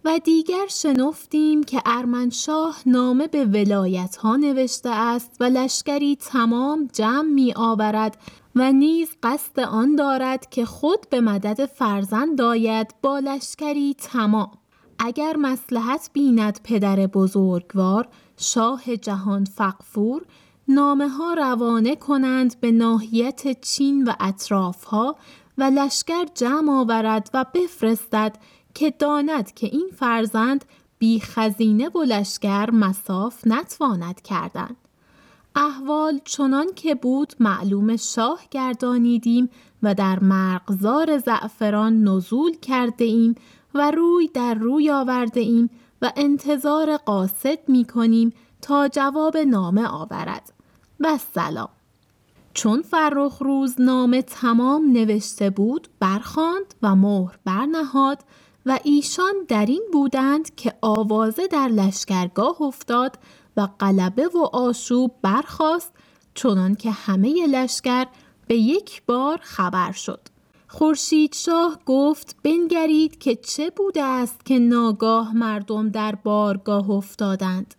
و 0.05 0.19
دیگر 0.25 0.67
شنفتیم 0.69 1.65
که 1.65 1.83
ارمنشاه 1.87 2.79
نامه 2.87 3.27
به 3.27 3.45
ولایت 3.45 4.17
ها 4.17 4.37
نوشته 4.37 4.91
است 4.91 5.37
و 5.41 5.45
لشکری 5.45 6.17
تمام 6.17 6.89
جمع 6.93 7.29
می 7.29 7.53
آورد 7.57 8.17
و 8.55 8.73
نیز 8.73 9.09
قصد 9.23 9.61
آن 9.61 9.97
دارد 9.97 10.51
که 10.51 10.65
خود 10.65 11.07
به 11.11 11.21
مدد 11.21 11.67
فرزند 11.67 12.39
داید 12.39 12.95
با 13.03 13.19
لشکری 13.19 13.95
تمام. 13.95 14.51
اگر 14.99 15.37
مسلحت 15.37 16.11
بیند 16.13 16.61
پدر 16.65 17.07
بزرگوار 17.07 18.09
شاه 18.37 18.97
جهان 18.97 19.45
فقفور 19.45 20.23
نامه 20.69 21.09
ها 21.09 21.35
روانه 21.35 21.97
کنند 21.97 22.61
به 22.61 22.71
ناحیت 22.73 23.61
چین 23.61 24.05
و 24.05 24.13
اطراف 24.21 24.85
ها 24.85 25.17
و 25.59 25.63
لشکر 25.63 26.25
جمع 26.35 26.73
آورد 26.73 27.31
و 27.35 27.45
بفرستد 27.55 28.37
که 28.75 28.91
داند 28.91 29.55
که 29.55 29.67
این 29.67 29.91
فرزند 29.97 30.65
بی 30.99 31.21
خزینه 31.21 31.89
و 31.89 32.03
لشکر 32.03 32.71
مساف 32.71 33.47
نتواند 33.47 34.23
کردن. 34.23 34.77
احوال 35.57 36.21
چنان 36.25 36.67
که 36.77 36.95
بود 36.95 37.35
معلوم 37.41 37.97
شاه 37.97 38.41
گردانیدیم 38.51 39.49
و 39.83 39.95
در 39.95 40.19
مرغزار 40.19 41.19
زعفران 41.19 42.09
نزول 42.09 42.57
کرده 42.57 43.05
ایم 43.05 43.35
و 43.77 43.91
روی 43.91 44.29
در 44.29 44.55
روی 44.55 44.91
آورده 44.91 45.41
ایم 45.41 45.71
و 46.03 46.13
انتظار 46.17 46.97
قاصد 46.97 47.69
می 47.69 47.85
کنیم 47.85 48.33
تا 48.63 48.89
جواب 48.89 49.37
نامه 49.37 49.87
آورد. 49.87 50.53
و 51.01 51.19
سلام. 51.35 51.69
چون 52.55 52.83
فرخ 52.83 53.39
روز 53.43 53.81
نامه 53.81 54.23
تمام 54.23 54.93
نوشته 54.93 55.51
بود 55.51 55.89
برخاند 56.01 56.75
و 56.83 56.95
مهر 56.95 57.39
برنهاد 57.45 58.25
و 58.67 58.79
ایشان 58.85 59.35
در 59.49 59.67
این 59.67 59.83
بودند 59.93 60.55
که 60.55 60.75
آوازه 60.81 61.47
در 61.47 61.69
لشکرگاه 61.69 62.63
افتاد 62.63 63.19
و 63.57 63.69
قلبه 63.79 64.29
و 64.29 64.39
آشوب 64.53 65.15
برخاست 65.23 65.93
چنان 66.35 66.75
که 66.75 66.91
همه 66.91 67.47
لشکر 67.47 68.07
به 68.47 68.57
یک 68.57 69.03
بار 69.07 69.39
خبر 69.43 69.93
شد. 69.93 70.21
خورشید 70.69 71.35
شاه 71.35 71.79
گفت 71.87 72.37
بنگرید 72.43 73.19
که 73.19 73.37
چه 73.37 73.71
بوده 73.71 74.03
است 74.03 74.45
که 74.45 74.59
ناگاه 74.59 75.37
مردم 75.37 75.89
در 75.89 76.15
بارگاه 76.15 76.91
افتادند. 76.91 77.75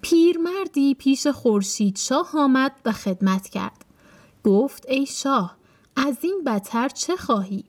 پیرمردی 0.00 0.94
پیش 0.94 1.26
خورشید 1.26 1.96
شاه 1.96 2.30
آمد 2.34 2.72
و 2.84 2.92
خدمت 2.92 3.48
کرد. 3.48 3.84
گفت 4.44 4.84
ای 4.88 5.06
شاه 5.06 5.56
از 5.96 6.16
این 6.20 6.44
بتر 6.46 6.88
چه 6.88 7.16
خواهی؟ 7.16 7.64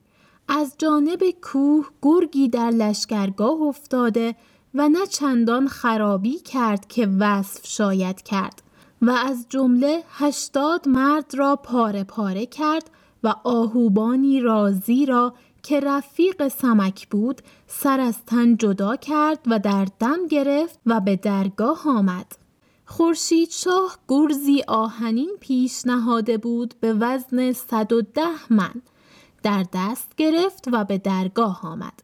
از 0.48 0.74
جانب 0.78 1.20
کوه 1.42 1.86
گرگی 2.02 2.48
در 2.48 2.70
لشکرگاه 2.70 3.62
افتاده 3.62 4.34
و 4.74 4.88
نه 4.88 5.06
چندان 5.06 5.68
خرابی 5.68 6.38
کرد 6.38 6.86
که 6.88 7.06
وصف 7.18 7.66
شاید 7.66 8.22
کرد 8.22 8.62
و 9.02 9.10
از 9.10 9.46
جمله 9.48 10.02
هشتاد 10.10 10.88
مرد 10.88 11.34
را 11.34 11.56
پاره 11.56 12.04
پاره 12.04 12.46
کرد 12.46 12.90
و 13.24 13.34
آهوبانی 13.44 14.40
رازی 14.40 15.06
را 15.06 15.34
که 15.62 15.80
رفیق 15.80 16.48
سمک 16.48 17.08
بود 17.08 17.42
سر 17.66 18.00
از 18.00 18.16
تن 18.26 18.56
جدا 18.56 18.96
کرد 18.96 19.38
و 19.46 19.58
در 19.58 19.86
دم 19.98 20.26
گرفت 20.26 20.78
و 20.86 21.00
به 21.00 21.16
درگاه 21.16 21.82
آمد. 21.86 22.26
خورشید 22.86 23.50
شاه 23.50 23.98
گرزی 24.08 24.62
آهنین 24.68 25.30
پیش 25.40 25.86
نهاده 25.86 26.38
بود 26.38 26.74
به 26.80 26.92
وزن 26.92 27.52
110 27.52 28.22
من. 28.50 28.82
در 29.42 29.64
دست 29.72 30.16
گرفت 30.16 30.68
و 30.72 30.84
به 30.84 30.98
درگاه 30.98 31.60
آمد. 31.62 32.02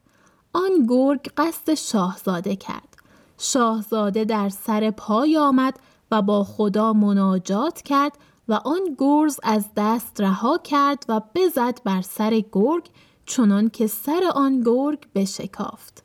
آن 0.53 0.87
گرگ 0.89 1.31
قصد 1.37 1.75
شاهزاده 1.75 2.57
کرد. 2.57 2.97
شاهزاده 3.39 4.25
در 4.25 4.49
سر 4.49 4.91
پای 4.91 5.37
آمد 5.37 5.79
و 6.11 6.23
با 6.23 6.45
خدا 6.45 6.93
مناجات 6.93 7.83
کرد 7.83 8.19
و 8.51 8.55
آن 8.55 8.81
گرز 8.99 9.41
از 9.43 9.65
دست 9.77 10.21
رها 10.21 10.59
کرد 10.59 11.05
و 11.09 11.21
بزد 11.35 11.79
بر 11.85 12.03
سر 12.03 12.43
گرگ 12.53 12.91
چنان 13.27 13.69
که 13.69 13.87
سر 13.87 14.31
آن 14.35 14.61
گرگ 14.61 15.07
بشکافت. 15.15 16.05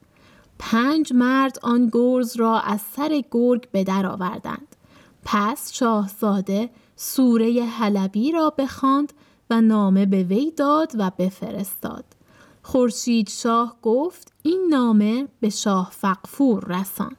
پنج 0.60 1.14
مرد 1.14 1.60
آن 1.64 1.90
گرز 1.94 2.36
را 2.36 2.60
از 2.60 2.82
سر 2.82 3.24
گرگ 3.32 3.72
به 3.72 3.84
در 3.84 4.06
آوردند. 4.06 4.76
پس 5.24 5.74
شاهزاده 5.74 6.70
سوره 6.96 7.64
حلبی 7.64 8.32
را 8.32 8.50
بخواند 8.50 9.14
و 9.50 9.62
نامه 9.62 10.06
به 10.06 10.24
وی 10.24 10.52
داد 10.52 10.92
و 10.98 11.12
بفرستاد. 11.18 12.06
خورشید 12.62 13.30
شاه 13.30 13.78
گفت 13.82 14.34
این 14.44 14.68
نامه 14.70 15.28
به 15.40 15.50
شاه 15.50 15.92
فقفور 15.92 16.66
رسان 16.68 17.16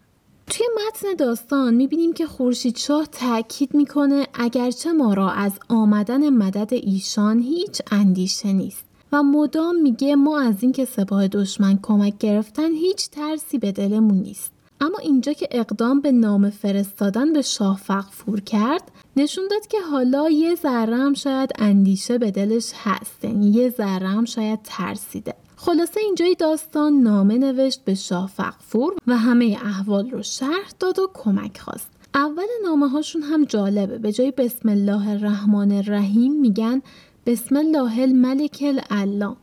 توی 0.50 0.66
متن 0.76 1.14
داستان 1.14 1.74
می‌بینیم 1.74 2.12
که 2.12 2.26
خورشید 2.26 2.76
شاه 2.76 3.06
تاکید 3.06 3.74
می‌کنه 3.74 4.26
اگرچه 4.34 4.92
ما 4.92 5.14
را 5.14 5.30
از 5.30 5.52
آمدن 5.68 6.28
مدد 6.28 6.74
ایشان 6.74 7.38
هیچ 7.38 7.82
اندیشه 7.90 8.52
نیست 8.52 8.84
و 9.12 9.22
مدام 9.22 9.76
میگه 9.76 10.16
ما 10.16 10.40
از 10.40 10.54
اینکه 10.60 10.84
سپاه 10.84 11.28
دشمن 11.28 11.78
کمک 11.82 12.18
گرفتن 12.18 12.72
هیچ 12.72 13.10
ترسی 13.10 13.58
به 13.58 13.72
دلمون 13.72 14.18
نیست. 14.18 14.52
اما 14.80 14.98
اینجا 14.98 15.32
که 15.32 15.48
اقدام 15.50 16.00
به 16.00 16.12
نام 16.12 16.50
فرستادن 16.50 17.32
به 17.32 17.42
شاه 17.42 17.76
فقفور 17.76 18.40
کرد 18.40 18.82
نشون 19.16 19.44
داد 19.50 19.66
که 19.66 19.80
حالا 19.90 20.30
یه 20.30 20.54
ذره 20.54 21.14
شاید 21.14 21.50
اندیشه 21.58 22.18
به 22.18 22.30
دلش 22.30 22.72
هست 22.84 23.24
یعنی 23.24 23.50
یه 23.50 23.70
ذره 23.70 24.24
شاید 24.24 24.58
ترسیده. 24.64 25.34
خلاصه 25.58 26.00
اینجای 26.00 26.34
داستان 26.34 26.92
نامه 26.92 27.38
نوشت 27.38 27.84
به 27.84 27.94
شاه 27.94 28.28
فقفور 28.28 28.94
و 29.06 29.16
همه 29.16 29.58
احوال 29.62 30.10
رو 30.10 30.22
شرح 30.22 30.70
داد 30.80 30.98
و 30.98 31.10
کمک 31.14 31.58
خواست. 31.58 31.90
اول 32.14 32.46
نامه 32.64 32.88
هاشون 32.88 33.22
هم 33.22 33.44
جالبه. 33.44 33.98
به 33.98 34.12
جای 34.12 34.30
بسم 34.30 34.68
الله 34.68 35.08
الرحمن 35.08 35.72
الرحیم 35.72 36.40
میگن 36.40 36.82
بسم 37.26 37.56
الله 37.56 38.00
الملک 38.02 38.64
العلام. 38.66 39.36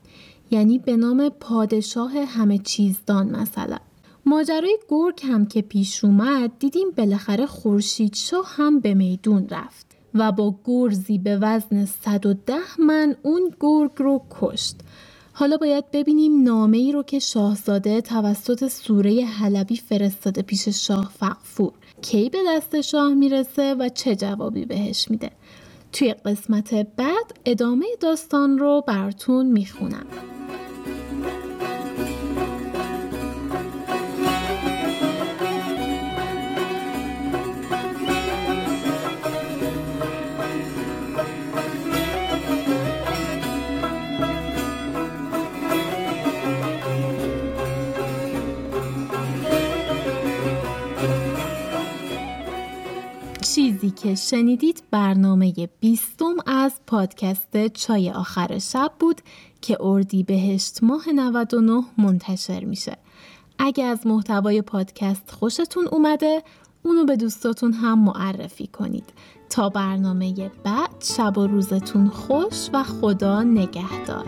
یعنی 0.52 0.80
به 0.80 0.98
نام 0.98 1.30
پادشاه 1.30 2.12
همه 2.12 2.58
چیزدان 2.58 3.30
مثلا. 3.30 3.78
ماجرای 4.26 4.78
گرگ 4.90 5.22
هم 5.24 5.46
که 5.46 5.62
پیش 5.62 6.04
اومد 6.04 6.52
دیدیم 6.60 6.92
بالاخره 6.98 7.46
خورشید 7.46 8.16
شاه 8.16 8.54
هم 8.56 8.80
به 8.80 8.94
میدون 8.94 9.48
رفت 9.50 9.86
و 10.14 10.32
با 10.32 10.56
گرزی 10.66 11.18
به 11.18 11.38
وزن 11.38 11.86
110 11.86 12.54
من 12.80 13.16
اون 13.24 13.54
گرگ 13.60 13.92
رو 13.98 14.22
کشت. 14.42 14.76
حالا 15.36 15.58
باید 15.58 15.92
ببینیم 15.92 16.44
نامه 16.44 16.78
ای 16.78 16.92
رو 16.92 17.04
که 17.04 17.20
شاهزاده 17.20 18.02
توسط 18.02 18.68
سوره 18.68 19.26
حلبی 19.26 19.76
فرستاده 19.76 20.42
پیش 20.42 20.68
شاه 20.70 21.12
فقفور 21.20 21.72
کی 22.02 22.30
به 22.30 22.38
دست 22.48 22.82
شاه 22.82 23.14
می‌رسه 23.14 23.74
و 23.74 23.90
چه 23.90 24.16
جوابی 24.16 24.66
بهش 24.66 25.12
میده؟ 25.12 25.32
توی 25.94 26.14
قسمت 26.14 26.74
بعد 26.74 27.40
ادامه 27.46 27.86
داستان 28.00 28.58
رو 28.58 28.84
براتون 28.88 29.46
می‌خونم. 29.46 30.06
چیزی 53.84 53.96
که 53.96 54.16
شنیدید 54.16 54.84
برنامه 54.92 55.54
بیستم 55.80 56.36
از 56.46 56.74
پادکست 56.88 57.68
چای 57.68 58.12
آخر 58.12 58.60
شب 58.60 58.92
بود 59.00 59.22
که 59.62 59.78
اردی 59.80 60.24
بهشت 60.24 60.84
ماه 60.84 61.10
99 61.16 61.84
منتشر 61.98 62.64
میشه. 62.64 62.98
اگه 63.60 63.84
از 63.84 64.08
محتوای 64.08 64.62
پادکست 64.62 65.32
خوشتون 65.32 65.88
اومده 65.88 66.44
اونو 66.84 67.06
به 67.06 67.16
دوستاتون 67.16 67.74
هم 67.74 68.00
معرفی 68.00 68.68
کنید 68.68 69.14
تا 69.50 69.70
برنامه 69.70 70.52
بعد 70.64 71.04
شب 71.18 71.38
و 71.38 71.48
روزتون 71.48 72.10
خوش 72.10 72.70
و 72.74 72.84
خدا 72.84 73.44
نگهدار 73.44 74.26